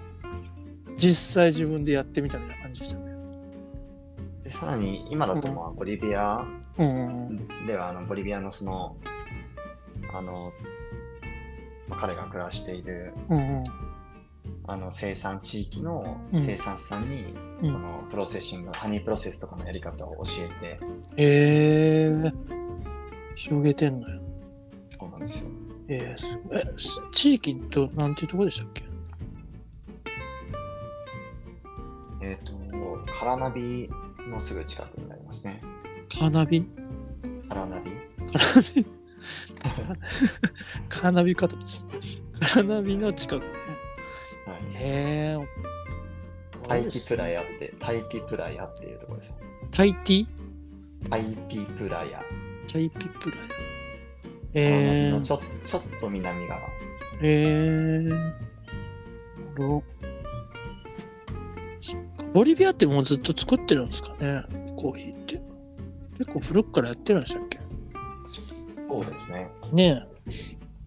[0.98, 3.14] 実際自分でやってみたみたいな感じでしたね。
[4.44, 6.46] でさらに今だとまあボリビア
[7.68, 8.96] ではあのボリビアのその
[10.14, 10.52] あの、
[11.88, 13.64] まあ、彼が暮らしているうんうん。
[14.66, 16.42] あの生産地域のうん。
[16.44, 17.68] 生産者さんに、うん。
[17.68, 20.32] その processing honey process とかのやり方を教
[20.62, 20.80] えて
[21.18, 22.34] えー、
[23.36, 24.22] 広げてんのよ。
[24.90, 25.50] そうなんですよ。
[25.90, 28.84] えー、すえす地域となんていうとこでしたっけ？
[32.24, 32.54] えっ、と
[33.20, 33.90] カラナビ
[34.30, 35.62] のすぐ近くになりますね。
[36.18, 36.66] カーナビ？
[37.50, 37.92] カラナビ？
[38.32, 38.86] カーナビ？
[40.88, 41.58] カーナビかと。
[41.58, 41.76] 思って
[42.40, 43.44] カーナビの近く。
[43.44, 43.50] ね。
[44.46, 44.58] はい。
[44.76, 45.38] へえ
[46.66, 49.34] タイピプラヤってタイピプラヤっていうところです
[49.72, 50.28] タイティ？
[51.10, 52.24] タイピプラヤ。
[52.72, 53.42] タイピプラヤ。
[54.54, 55.22] えー。
[55.22, 56.62] ち、ょちょっと南側。
[57.22, 58.34] えー、
[62.34, 64.44] ボリビアってもうずっと作ってるんですかね？
[64.76, 65.42] コーヒーって。
[66.18, 67.60] 結構古くからやってるんでしたっけ？
[68.90, 70.06] そうですねね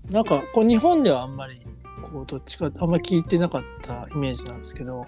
[0.09, 0.12] え。
[0.12, 1.61] なんか、こう日本ではあんまり、
[2.03, 5.07] こう、どっちか、あんまり聞いてなかったイメージなんですけど、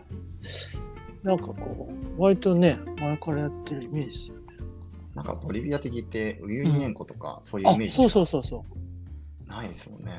[1.23, 4.45] なんかこう、割とね、前からやってるイメージですよね。
[5.15, 8.63] なんかボリビア的ってウユニ塩湖とかそういうあイメージそうそうそうそ
[9.49, 10.13] ないですもんね。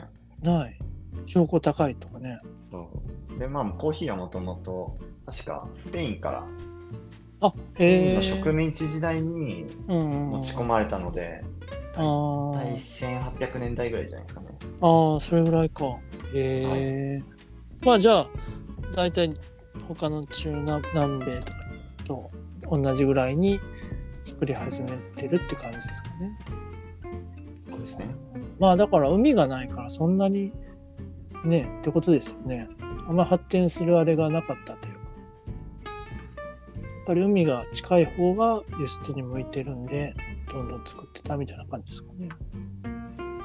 [0.43, 0.45] う。
[0.45, 0.77] ない。
[1.25, 2.41] 標高高いとかね。
[2.69, 2.89] そ
[3.35, 4.97] うでまあコーヒーはもともと
[5.31, 6.43] 確かスペインから
[7.41, 8.15] あ、え。
[8.15, 10.29] の植民地時代にうんうん。
[10.31, 11.41] 持ち込まれたので、
[11.95, 12.01] あ
[12.53, 14.47] 大体ー1800年代ぐらいじゃないですかね。
[14.81, 15.85] あー、それぐらいか。
[16.33, 17.23] へえ。
[17.85, 18.29] まあじゃあ、
[18.95, 19.33] 大体
[19.87, 21.59] 他の中南南米とか
[22.03, 22.31] と
[22.69, 23.59] 同じぐらいに
[24.23, 26.37] 作り始めてるって感じですかね。
[27.69, 28.07] そうですね。
[28.59, 30.51] まあだから海がないからそんなに
[31.45, 32.67] ねってことですよね。
[33.07, 34.98] あんま発展するあれがなかったという
[37.09, 40.13] ぱり海が近い方が輸出に向いてるんで、
[40.51, 42.29] どんどん作ってたみたいな感じですかね。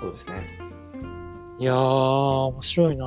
[0.03, 0.35] そうですね。
[1.59, 3.07] いやー、面白いな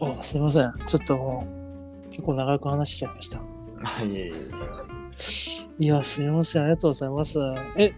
[0.00, 0.74] あ、すいません。
[0.86, 1.46] ちょっとも
[2.08, 3.38] う結構長く話しちゃいました。
[3.38, 4.28] はい。
[5.78, 6.62] いや、すいません。
[6.62, 7.38] ありがとうございます。
[7.76, 7.92] え、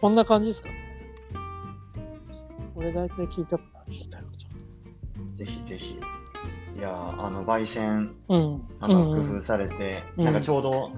[0.00, 0.68] こんな感じですか？
[2.76, 4.28] 俺大体聞いたこと聞きたいこ
[5.34, 5.98] ぜひぜひ。
[6.78, 8.34] いやーあの焙煎と。
[8.34, 8.62] うん。
[8.80, 10.92] あのうん工夫されて、うんなんかちょうど、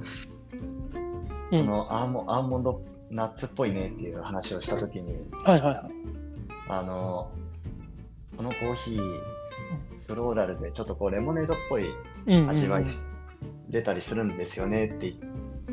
[1.51, 5.91] うんあのアーモアーモンドナッツっぽいねっていう話をしたときに、はいはいはい。
[6.69, 7.31] あの
[8.37, 9.21] このコーヒー、
[10.07, 11.89] フローラルでちょっとこうレモネードっぽい
[12.27, 12.85] うんうんうん味わい
[13.71, 15.15] 出たりするんですよねって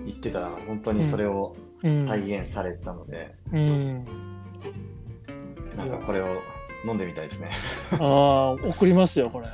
[0.06, 2.08] 言ってたら、本当にそれをうん。
[2.08, 4.06] 体現されてたので、うん。
[5.76, 6.28] なんかこれを
[6.86, 7.52] 飲んでみたいですね。
[8.00, 9.48] ああ、送りますよ、これ。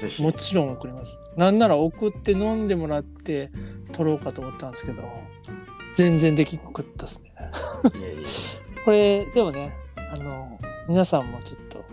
[0.00, 0.22] ぜひ。
[0.22, 1.20] もちろん送ります。
[1.36, 3.50] なんなら送って飲んでもらって
[3.92, 5.02] 取ろうかと思ったんですけど、
[5.94, 7.32] 全然できなかったですね。
[8.84, 10.58] これ、でもね、あの、
[10.88, 11.84] 皆さんもちょっと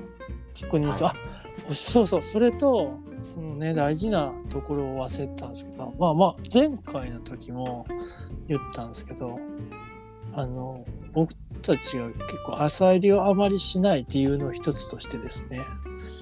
[0.61, 7.85] 確認して、はあそうそう、それと、そのね、大事なところを忘れてたんですけど、まあまあ、前回の時も
[8.47, 9.39] 言ったんですけど、
[10.33, 15.61] あの、僕たちが結構朝入りをあまりしない理由の一つとしてですね、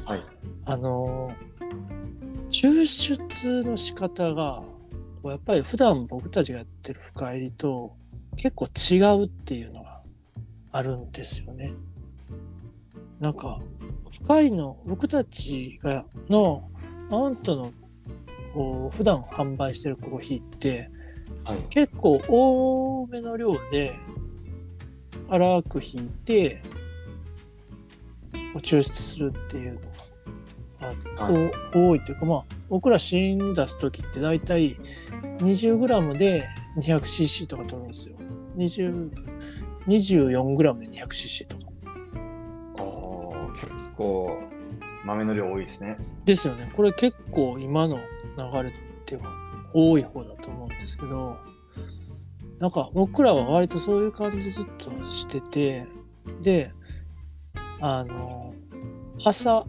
[0.05, 0.24] はい。
[0.65, 1.34] あの
[2.64, 4.64] 抽出の仕方が
[5.22, 7.93] こうやっぱり普段僕たちがやってる深入りと
[8.38, 9.99] 結構違うっていうのが
[10.72, 11.74] あるんですよね。
[13.20, 13.59] なんか
[14.14, 16.70] 深いの僕たちがの
[17.09, 17.74] マウントの
[18.53, 20.89] こう普段販売してるコーヒーって
[21.43, 21.57] はい。
[21.70, 23.93] 結構多めの量で
[25.28, 26.64] 粗く引いて
[28.55, 29.93] 抽出するっていうの
[30.84, 34.78] があはいお多いっていうかまあ僕ら試飲出す時って大体
[35.40, 38.16] 20g で 200cc とか取るんですよ。
[38.58, 39.12] 20
[39.88, 41.72] 24g で 200cc とか。
[42.84, 44.40] おー結構
[45.06, 45.98] 豆の量多いですね。
[46.26, 46.72] ですよね。
[46.74, 48.74] これ結構今の流れっ
[49.06, 49.24] ては
[49.74, 51.38] 多い方だと思うんですけど、
[52.60, 55.88] なんか僕らは割とそういう感じずっとしてて、
[56.42, 56.72] で、
[57.82, 58.54] あの、
[59.26, 59.66] 朝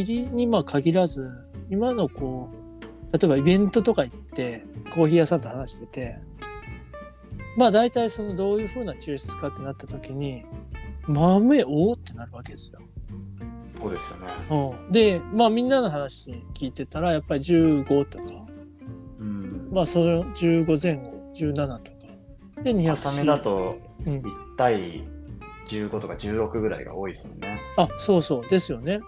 [0.00, 1.30] 入りにまあ限らず、
[1.70, 2.50] 今のこ
[3.12, 6.18] う、例えばイベントとか行ってコーヒー屋さんと話してて、
[7.56, 10.44] まあ大体そのどういう風な抽出かってなった時に、
[11.06, 12.80] 豆おおってなるわけですよ。
[13.80, 14.26] そうですよね。
[14.84, 18.24] うん、でまあみんなの話聞いてたらやっぱり15とか
[19.20, 19.68] うん。
[19.70, 23.76] まあその15前後17とかで200浅めだと
[24.06, 25.04] うん1対
[25.66, 27.60] 15とか16ぐらいが多いですもんね。
[27.76, 29.00] あ、そうそう、ですよね。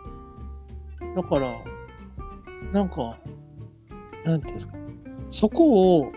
[1.16, 1.58] だから、
[2.72, 3.18] なんか、
[4.24, 4.74] なんていうんですか、
[5.30, 6.12] そこを、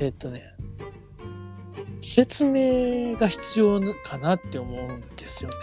[0.00, 0.54] えっとね、
[2.00, 5.56] 説明が必要かなって思うんですよね。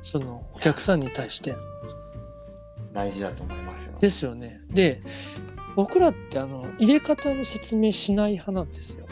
[0.00, 1.54] そのお客さんに対して。
[2.94, 3.98] 大事だと思いますよ。
[4.00, 4.62] ですよね。
[4.70, 5.02] で、
[5.74, 9.06] 僕らってあの入れ方の説明しない派なんですよ。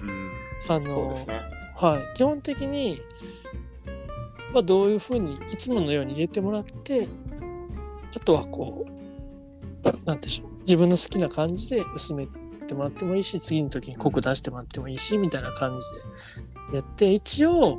[0.00, 0.30] うん。
[0.68, 1.26] あのね。
[1.76, 3.02] はい、基本的に、
[4.52, 7.08] まあ、どういうふうにいつものように入れてもらって
[8.14, 8.92] あとはこう
[10.04, 12.26] なんでしょう自分の好きな感じで薄め
[12.66, 17.78] てもらってもいいし次の時に濃く出してもらってもいいし、みたいな感じでやって一応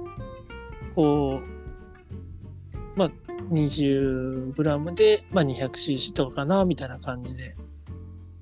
[0.93, 3.11] こうまあ
[3.51, 7.55] 20g で、まあ、200cc とかかなみたいな感じで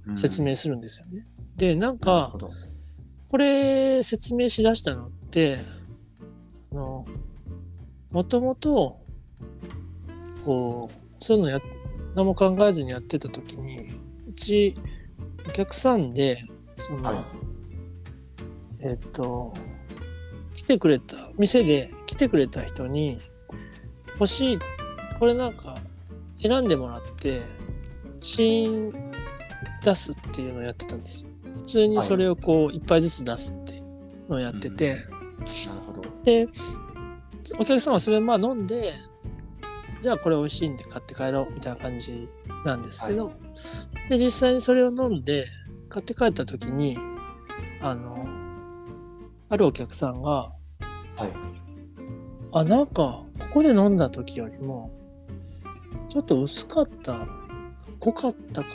[0.07, 1.25] うん説明するんですよね。
[1.57, 2.33] でなんなるか。
[3.29, 5.59] これ説明しだしたのって
[6.73, 7.05] あの
[8.11, 8.99] もともと
[10.43, 11.59] こうそういうのや
[12.15, 13.93] 何も考えずにやってた時に
[14.29, 14.77] うち
[15.47, 16.45] お客さんで
[16.77, 17.25] その、はい。
[18.81, 19.53] えっと
[20.53, 23.19] 来てくれた店で来てくれた人に
[24.13, 24.59] 欲しい
[25.19, 25.75] これなんか
[26.41, 27.43] 選んでもらって
[28.19, 28.93] 試飲
[29.83, 31.29] 出すっていうのをやってたんですよ。
[31.57, 33.83] 普通にそれをこういっぱいずつ出すっていう
[34.29, 35.07] のをやってて、なる
[35.85, 36.01] ほど。
[36.23, 36.47] で
[37.57, 38.95] お客さんはそれまあ飲んで
[40.01, 42.27] じゃあこれ美味しいんで買って帰ろうみたいな感じ
[42.65, 43.31] なんですけど、
[44.09, 45.45] で実際にそれを飲んで
[45.89, 46.97] 買って帰った時に
[47.81, 48.27] あの
[49.49, 50.53] あるお客さんが
[51.15, 51.61] はい。
[52.53, 54.91] あなんかここで飲んだ時よりも
[56.09, 57.25] ちょっと薄かった
[57.99, 58.67] 濃かったか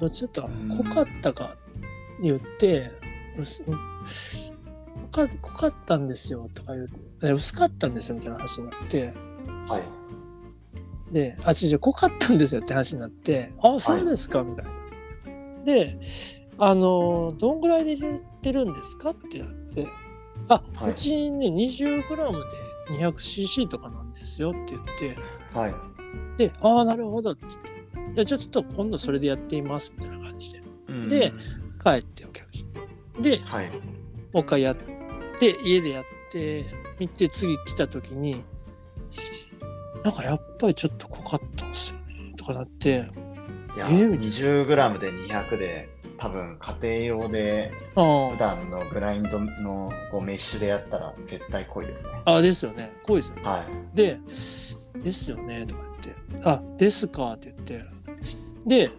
[0.00, 1.56] どっちだったかうん濃かったか
[2.22, 2.90] 言って
[3.38, 3.76] 薄濃
[5.10, 9.12] か濃かったんですよとか言うえ薄かったんですよみたいな話になって
[9.68, 11.12] はい。
[11.12, 14.70] であ違う違う濃かったんですよって話になってあそうですかみたいな。
[15.64, 15.98] で
[16.58, 19.86] あのどんぐらいで入れてるんですかってなって
[20.48, 25.16] あ、はいうちね 20g で 200cc とかなんですよって言って
[25.52, 25.74] はい。
[26.38, 27.70] で、ああ、なるほどっつって。
[28.14, 30.62] じゃあちょっと今度それでやってみますみたいな感じで。
[30.88, 31.32] うんで、
[31.82, 32.64] 帰ってお客さ
[33.18, 33.22] ん。
[33.22, 33.68] で、はい。
[34.32, 34.76] もう一回やっ
[35.38, 36.64] て、家でやって
[37.00, 38.44] みて、次来た時に、
[40.04, 42.32] なんかやっぱりちょっと濃かったんですよね。
[42.36, 42.90] とかなって、
[43.76, 45.88] いや、えー？20g で200で、
[46.18, 52.10] 多分家庭用であ普段のグラインドのこうメッシュでやったら絶対濃いですね。
[52.26, 52.92] あ、あですよね。
[53.04, 53.42] 濃いですよね。
[53.44, 53.96] はい。
[53.96, 54.20] で、
[55.02, 57.84] ですよね、とか言って、あ、ですかって言って、
[58.66, 58.90] で、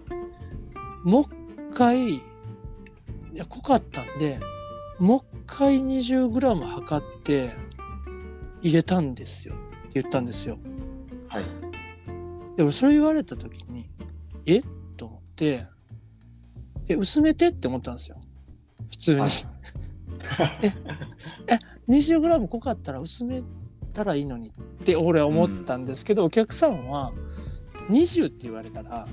[1.03, 1.29] もう一
[1.77, 2.21] 回、い
[3.33, 4.39] や、濃かったんで、
[4.97, 7.55] もう一回 20g 測って
[8.61, 9.57] 入れたんですよっ
[9.93, 10.57] て言ったんですよ。
[11.27, 11.45] はい。
[12.57, 13.89] でもそれ言われた時に、
[14.45, 14.61] え？
[14.97, 15.65] と思って、
[16.87, 18.21] え、薄めてって思ったんですよ。
[18.89, 19.19] 普通に。
[19.21, 19.31] はい
[21.89, 23.43] 20g 濃かったら薄め
[23.93, 27.11] たらいいのにって俺は思ったんですけど、お客さんは
[27.89, 29.07] 20って言われたら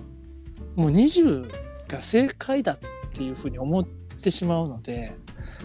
[0.76, 1.51] もう20
[1.88, 2.78] が正解だっ
[3.12, 5.12] ていうふうに思ってしまうので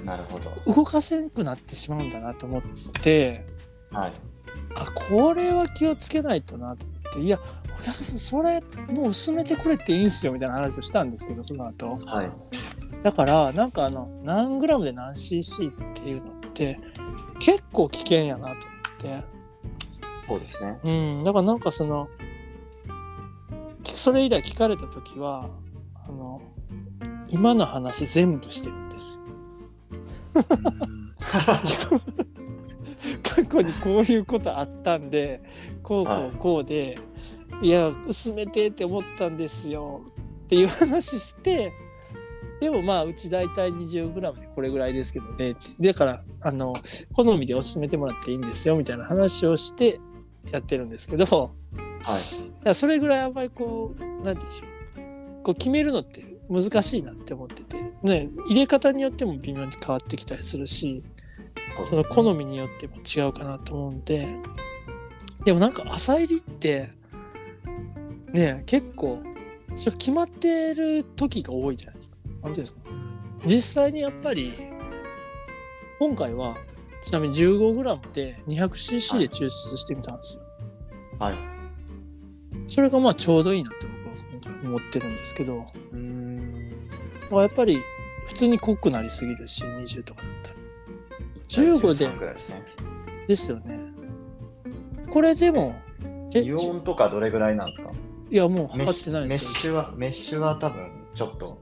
[0.04, 0.74] なるほど。
[0.74, 2.62] 動かせんくなってしまうんだなと思っ
[3.02, 3.46] て
[3.94, 4.14] はい。
[4.76, 12.32] あこれは気をつけないとなと思っていやお客さんそれもう薄めてくれていいんすよみたいな話をしたんですけどその後はい。
[13.04, 16.80] だからなんかあの何グラムで何 cc っていうのって
[17.40, 19.34] 結構危険やなと思って。
[20.26, 20.80] そうですね。
[20.84, 20.92] う
[21.22, 22.08] ん、だからなんかその
[23.84, 25.50] それ以来聞かれた時は
[26.08, 26.42] あの
[27.28, 29.24] 今の話全部してるんですよ。
[33.16, 35.42] う ん過去にこういうことあったんで
[35.82, 36.28] こうこはい。
[36.28, 36.98] うこうで、
[37.62, 40.02] い、や薄めてって思ったんですよ。
[40.46, 41.72] っていう話して
[42.60, 45.56] でもまあうち大体 20g でこれぐらいですけどね。
[45.80, 46.76] だからあの
[47.14, 50.00] 好みでおすすめてもらっていいんですよみたいな話をして
[50.52, 51.52] やってるんですけど。
[52.06, 52.76] はい。
[52.76, 55.44] それぐらいあんまりこうなんて言うんでしょう。
[55.44, 61.04] こう決めるのって難しいなって思ってて、ね、入れ方によっても微妙に変わってきたりするし
[61.84, 64.28] その好みによっても違うかなと思うんで
[65.44, 66.90] でもなんか朝入りって
[68.32, 69.22] ね結構
[69.76, 72.18] それ決まってる時が多いじゃないですか。
[72.26, 72.80] なんていうんですか
[73.46, 74.54] 実際にやっぱり
[76.00, 76.56] 今回は
[77.02, 80.44] ちなみに 15g で 200cc で抽出してみたんですよ。
[81.20, 81.36] はい。
[82.68, 86.64] それがまあちょうどいいなって僕は思ってるんですけど、うーん。
[87.30, 87.78] まあやっぱり
[88.26, 90.56] 普通に濃くなりすぎるし、20とかだったら。
[91.62, 92.64] 15で13ぐらいですね。
[93.28, 93.80] ですよね。
[95.10, 95.76] これでも、
[96.34, 97.92] え、油温とかどれぐらいなんですか？
[98.30, 99.50] いや、もうメッ測ってないですよ。
[99.62, 101.62] シュは、メッシュは多分ちょっと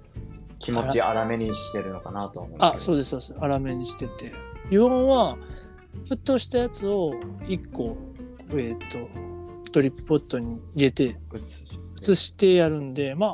[0.60, 2.58] 気持ち粗めにしてるのかなと思う。
[2.60, 3.34] あ、そうです、そうです。
[3.34, 4.32] 粗めにしてて。
[4.68, 5.38] 油温は、
[6.06, 7.14] 沸騰したやつを
[7.44, 7.98] 1個、
[8.54, 9.10] えっ、と、
[9.74, 11.18] ドリップポットに入れて、
[12.02, 13.30] 移してやるんで、まあ、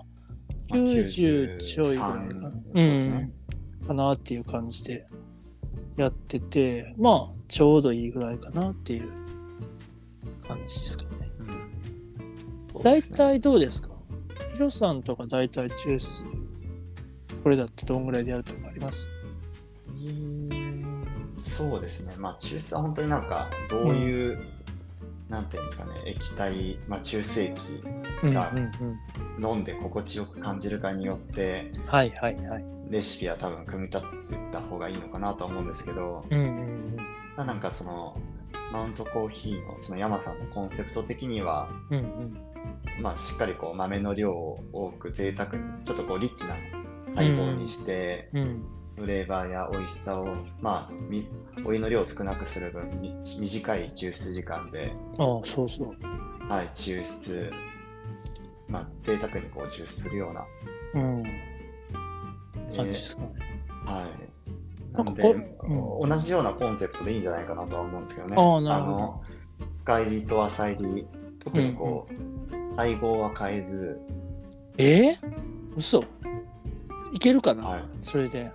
[0.70, 3.30] まあ90ちょいぐらいかな93
[3.82, 5.06] そうん、かなっていう感じで
[5.98, 9.10] やってて、まあ、ちょうどいいぐらいかなっていう
[10.48, 11.10] 感じですかね。
[11.40, 13.90] うん大体どうですか？
[14.54, 16.26] ヒロさんとか大体抽出、
[17.44, 19.10] これだってどんぐらいでやるとかあります？
[19.88, 21.08] うーん
[21.42, 22.14] そうですね。
[22.18, 24.40] まあ、抽出は本当になんか、どういう、
[25.30, 27.60] なんていうんですかね、液体、まあ、中性器、
[28.22, 28.60] うんうんがう
[29.42, 29.46] ん。
[29.46, 32.66] 飲んで心地よく感じるかによって、はいはいはい。
[32.90, 34.08] レシピは多分組み立て
[34.52, 36.98] た方がいいのかなとは思うんですけど、うんうん
[37.36, 38.18] まあなんかその、
[38.72, 42.00] マウントコーヒーのその山さんのコンセプト的には、うん。
[42.00, 42.06] うんう
[43.00, 43.02] ん。
[43.02, 46.56] まあ、しっかりこう豆の量を多く贅沢にちょっとこうリッチな
[47.16, 48.66] 配合にして、うん。
[48.98, 51.28] フレーバーや美味しさを、まあ、み
[51.64, 56.52] お湯の量を少なくする分み短い抽出時間で、ああ、そうそう。
[56.52, 57.50] はい、抽出、
[58.68, 60.46] まあ、贅沢にこう抽出するような、
[60.96, 61.24] うん。
[61.26, 63.30] えー感じですかね。
[63.86, 64.98] はい。
[64.98, 65.22] なんんで、
[65.58, 68.36] こ同じようなコンセプトでいいんじゃないかなとは思うんですけどね。
[68.36, 69.22] あーなるほどの
[69.84, 71.08] 深入りと浅入り、
[71.40, 74.00] 特にこう、配合は変えず、
[74.78, 75.18] えー、
[75.76, 76.04] 嘘
[77.14, 77.84] いけるかな、はい。
[78.02, 78.52] それで。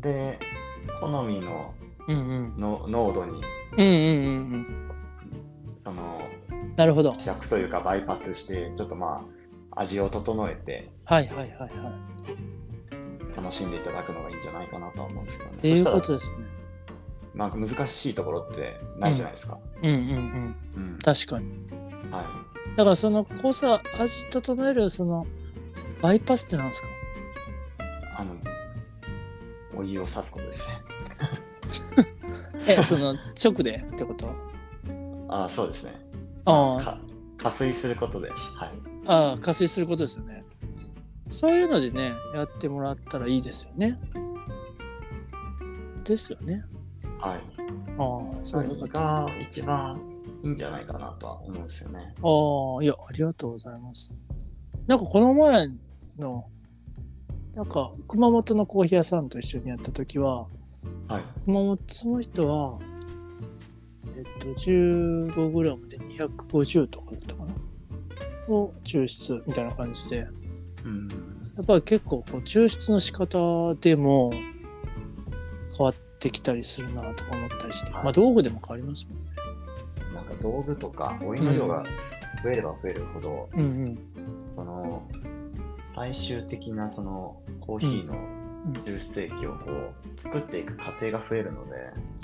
[0.00, 0.38] で、
[1.00, 1.74] 好みの
[2.08, 2.20] うんう
[2.56, 2.60] ん。
[2.60, 3.40] の濃度に、
[3.76, 4.64] うんうんうんうん。
[5.84, 6.22] その、
[6.76, 7.12] なるほど。
[7.12, 9.24] 希釈というかバイパスして、ちょっとま
[9.72, 11.70] あ、味を整えてはいはいはいはい。
[13.36, 15.56] 楽しんでいただくのがいいんじゃないかなとは思うんですけどね。
[15.58, 16.40] っていうことですね。
[17.32, 19.58] まあ、難しいところってないじゃないですか。
[19.82, 20.56] うんうんうん。
[20.74, 20.98] うん。
[21.02, 21.46] 確かに。
[22.10, 22.76] はい。
[22.76, 25.26] だからその濃さ、味整えるその
[26.02, 26.88] バイパスってなんですか？
[28.18, 28.34] あの、
[29.80, 30.80] お湯を差すことですね。
[32.66, 34.28] え、その直でってこと？
[35.28, 35.94] ああ、そうですね。
[36.44, 36.98] ああ、か
[37.38, 38.70] 加水することで、はい。
[39.06, 40.44] ああ、加水することですよね。
[41.30, 43.98] そういうのでね、やってもらったらいいですよね。
[46.04, 46.64] ですよね。
[47.20, 47.40] はい。
[47.98, 49.00] ああ、そういうこと。
[49.00, 50.00] あが一番
[50.42, 52.14] いいんじゃないかなとは思うんですよね。
[52.22, 54.12] あ、いや、ありがとうございます。
[54.86, 55.68] なんかこの前
[56.18, 56.46] の、
[57.54, 60.46] なんか熊本のコーヒー屋さんと一緒にやった時は、
[61.08, 61.22] はい。
[61.44, 62.78] 熊本その人は、
[64.16, 67.54] えっと、15g で250とかだったかな？
[68.48, 70.26] を抽出みたいな感じで、
[70.84, 71.08] うん。
[71.56, 74.32] やっぱり結構こう抽出の仕方でも
[75.76, 79.30] 変わってきたりするなとか思ったりして、はいまあ道具でも変わりますもんね。
[80.14, 81.84] なんか道具とか、お湯の量が
[82.42, 83.98] 増えれば増えるほど、うんうん。
[84.56, 85.02] その、
[86.00, 91.72] 最終的なそのコーヒーのん抽出液をこう、作っていく過程が増えるので、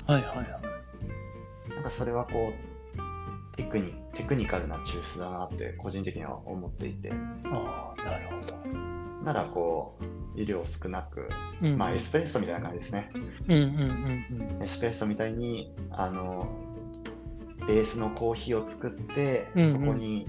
[0.07, 1.69] はいはいはい。
[1.75, 2.53] なんかそれはこ
[3.53, 7.11] う、テクニテクニカルな抽出だなって個人的には思っていて、
[7.45, 9.23] ああ、なるほど。
[9.23, 11.29] ならこう、湯量少なく、
[11.61, 13.11] うん、まあエスプレッソみたいな感じですね。
[13.13, 14.63] うんうんうんうん。
[14.63, 16.47] エスプレッソみたいに、あの、
[17.67, 20.27] ベースのコーヒーを作って、うんうんそこに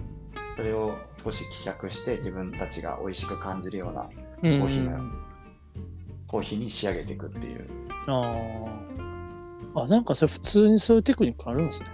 [0.59, 4.99] それを少し希釈して自分たちが美味しく感じるようなコーヒーの
[6.27, 7.71] コーヒーに仕上げていくっていう。
[8.09, 8.35] あ
[9.77, 9.83] あ。
[9.83, 11.89] あ、なんかそれ普通にそういうテクニックあるんですね。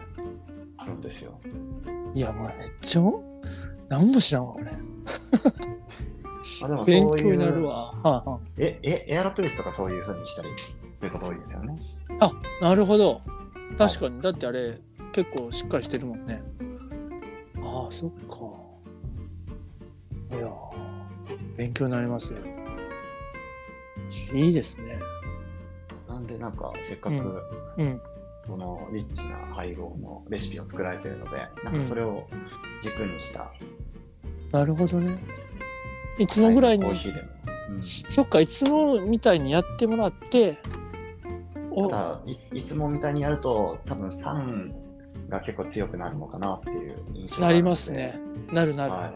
[0.78, 1.38] あるんですよ。
[2.14, 3.02] いや、もうめっちゃ、
[3.90, 4.64] なんも知らんわ、俺。
[4.64, 4.78] ま
[6.62, 7.92] あ、でも勉強になるわ。
[7.92, 10.48] はいはええエアロプレスとかそういう風にしたり
[11.00, 11.74] すること多いですよね。
[11.74, 12.16] い。
[12.18, 13.20] あ、なるほど。
[13.76, 14.22] 確かに。
[14.22, 14.78] だってあれ、
[15.12, 16.42] 結構しっかりしてるもんね。
[17.74, 18.36] ああ、そっか。
[20.36, 22.38] いやー、勉強になりますよ。
[24.32, 24.98] いいですね。
[26.08, 27.14] なんでなんかせっかく、
[27.76, 28.00] うんうん。
[28.46, 32.28] そのリッチな配合のレシピを作られてるので、なんかそれを
[32.80, 33.52] 軸にした、
[34.52, 35.18] なるほどね。
[36.18, 37.28] いつもぐらいにコー、ヒーでも。
[37.28, 37.34] うん
[37.82, 40.58] そっか、いつもみたいにやってもらって、
[41.72, 44.72] おただい、いつもみたいにやると、多分酸
[45.28, 48.18] が結構強くなるのかなっていう印象なりますね。。
[48.52, 48.92] なるなる。
[48.92, 49.12] は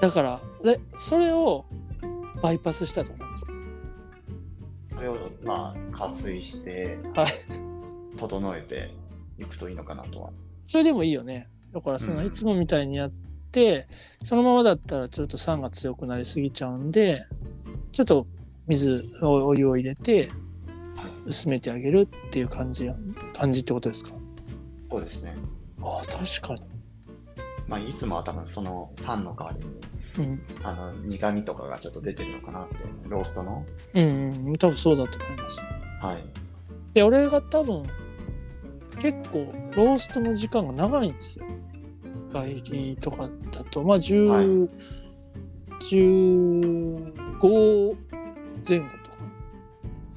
[0.00, 1.64] だから、でそれを
[2.42, 3.52] バイパスしたと思うんですか？
[3.52, 3.56] い。
[4.96, 7.26] それを、まあ、加水して、はい。
[8.16, 8.94] 整えて
[9.38, 10.30] いくといいのかなとは。
[10.66, 11.48] それでもいいよね。
[11.72, 13.12] だから、そのうんいつもみたいにやっ
[13.52, 13.86] て、
[14.22, 17.26] そのままだったらちょっと酸が強くなりすぎちゃうんで、
[17.92, 18.26] ちょっと
[18.66, 20.30] 水、おお湯を入れて、
[21.26, 22.94] 薄めてあげるっていう感じや
[23.40, 24.12] 感じってことですか？
[24.90, 25.34] そうですね。
[25.82, 26.60] ああ確かに。
[27.68, 29.54] まあ、いつもは多分その酸の代わ
[30.16, 30.42] りに、うん。
[30.64, 32.74] あの苦味とかがちょっと出てるのかなって、
[33.08, 33.64] ローストの？
[33.94, 34.02] うん
[34.48, 35.62] うん多分そうだと思います。
[36.02, 36.24] はい。
[36.94, 37.84] で俺が多分
[38.98, 41.44] 結構ローストの時間が長いんですよ。
[42.32, 43.82] 帰りとかだと。
[43.84, 44.46] まあ10、はい。
[45.80, 47.96] 15
[48.68, 49.16] 前後とか。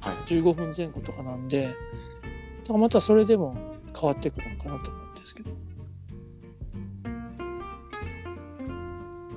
[0.00, 0.16] はい。
[0.26, 1.74] 15分前後とかなんで
[2.72, 3.56] らまたそれでも
[3.98, 5.52] 変わってくるのかなと思うんですけど。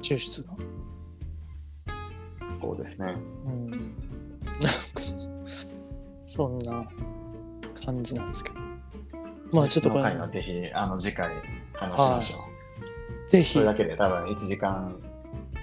[0.01, 0.53] 抽出が。
[2.61, 3.15] そうですね。
[3.45, 3.69] うん。
[3.69, 3.91] なんか
[4.95, 5.15] そ
[6.23, 6.85] そんな
[7.85, 8.55] 感じなんですけど。
[9.51, 10.03] まあちょっとこれ。
[10.03, 11.33] 回はぜひ、あの、次回
[11.73, 12.37] 話しましょ
[13.25, 13.29] う。
[13.29, 13.53] ぜひ。
[13.53, 14.95] それだけで多分1時間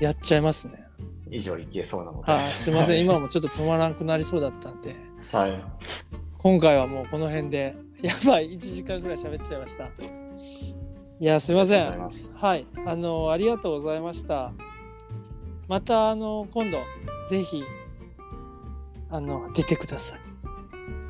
[0.01, 0.85] やっちゃいますね。
[1.31, 2.33] 以上いけそうなので。
[2.33, 2.57] はい。
[2.57, 2.97] すいません。
[2.97, 4.95] はい今もちょっと止まらなくなりそうだったんで。
[5.33, 5.63] はい。
[6.45, 9.89] 今回はもうこの辺でやばい1時間ぐらい喋っちゃいましたい
[11.25, 12.09] やすいません。
[12.35, 14.53] はいあのありがとうございました
[15.69, 16.83] またあの今度
[17.31, 17.65] ぜひ
[19.09, 20.21] あの出てください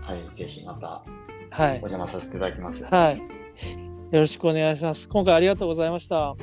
[0.02, 0.36] はい。
[0.38, 1.02] ぜひまた
[1.50, 2.84] はいお邪魔させていただきます。
[2.84, 6.36] はいよろしくお願いします今回ありがとうございましたあ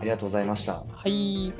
[0.00, 0.82] りがとうございました。
[0.90, 1.52] はい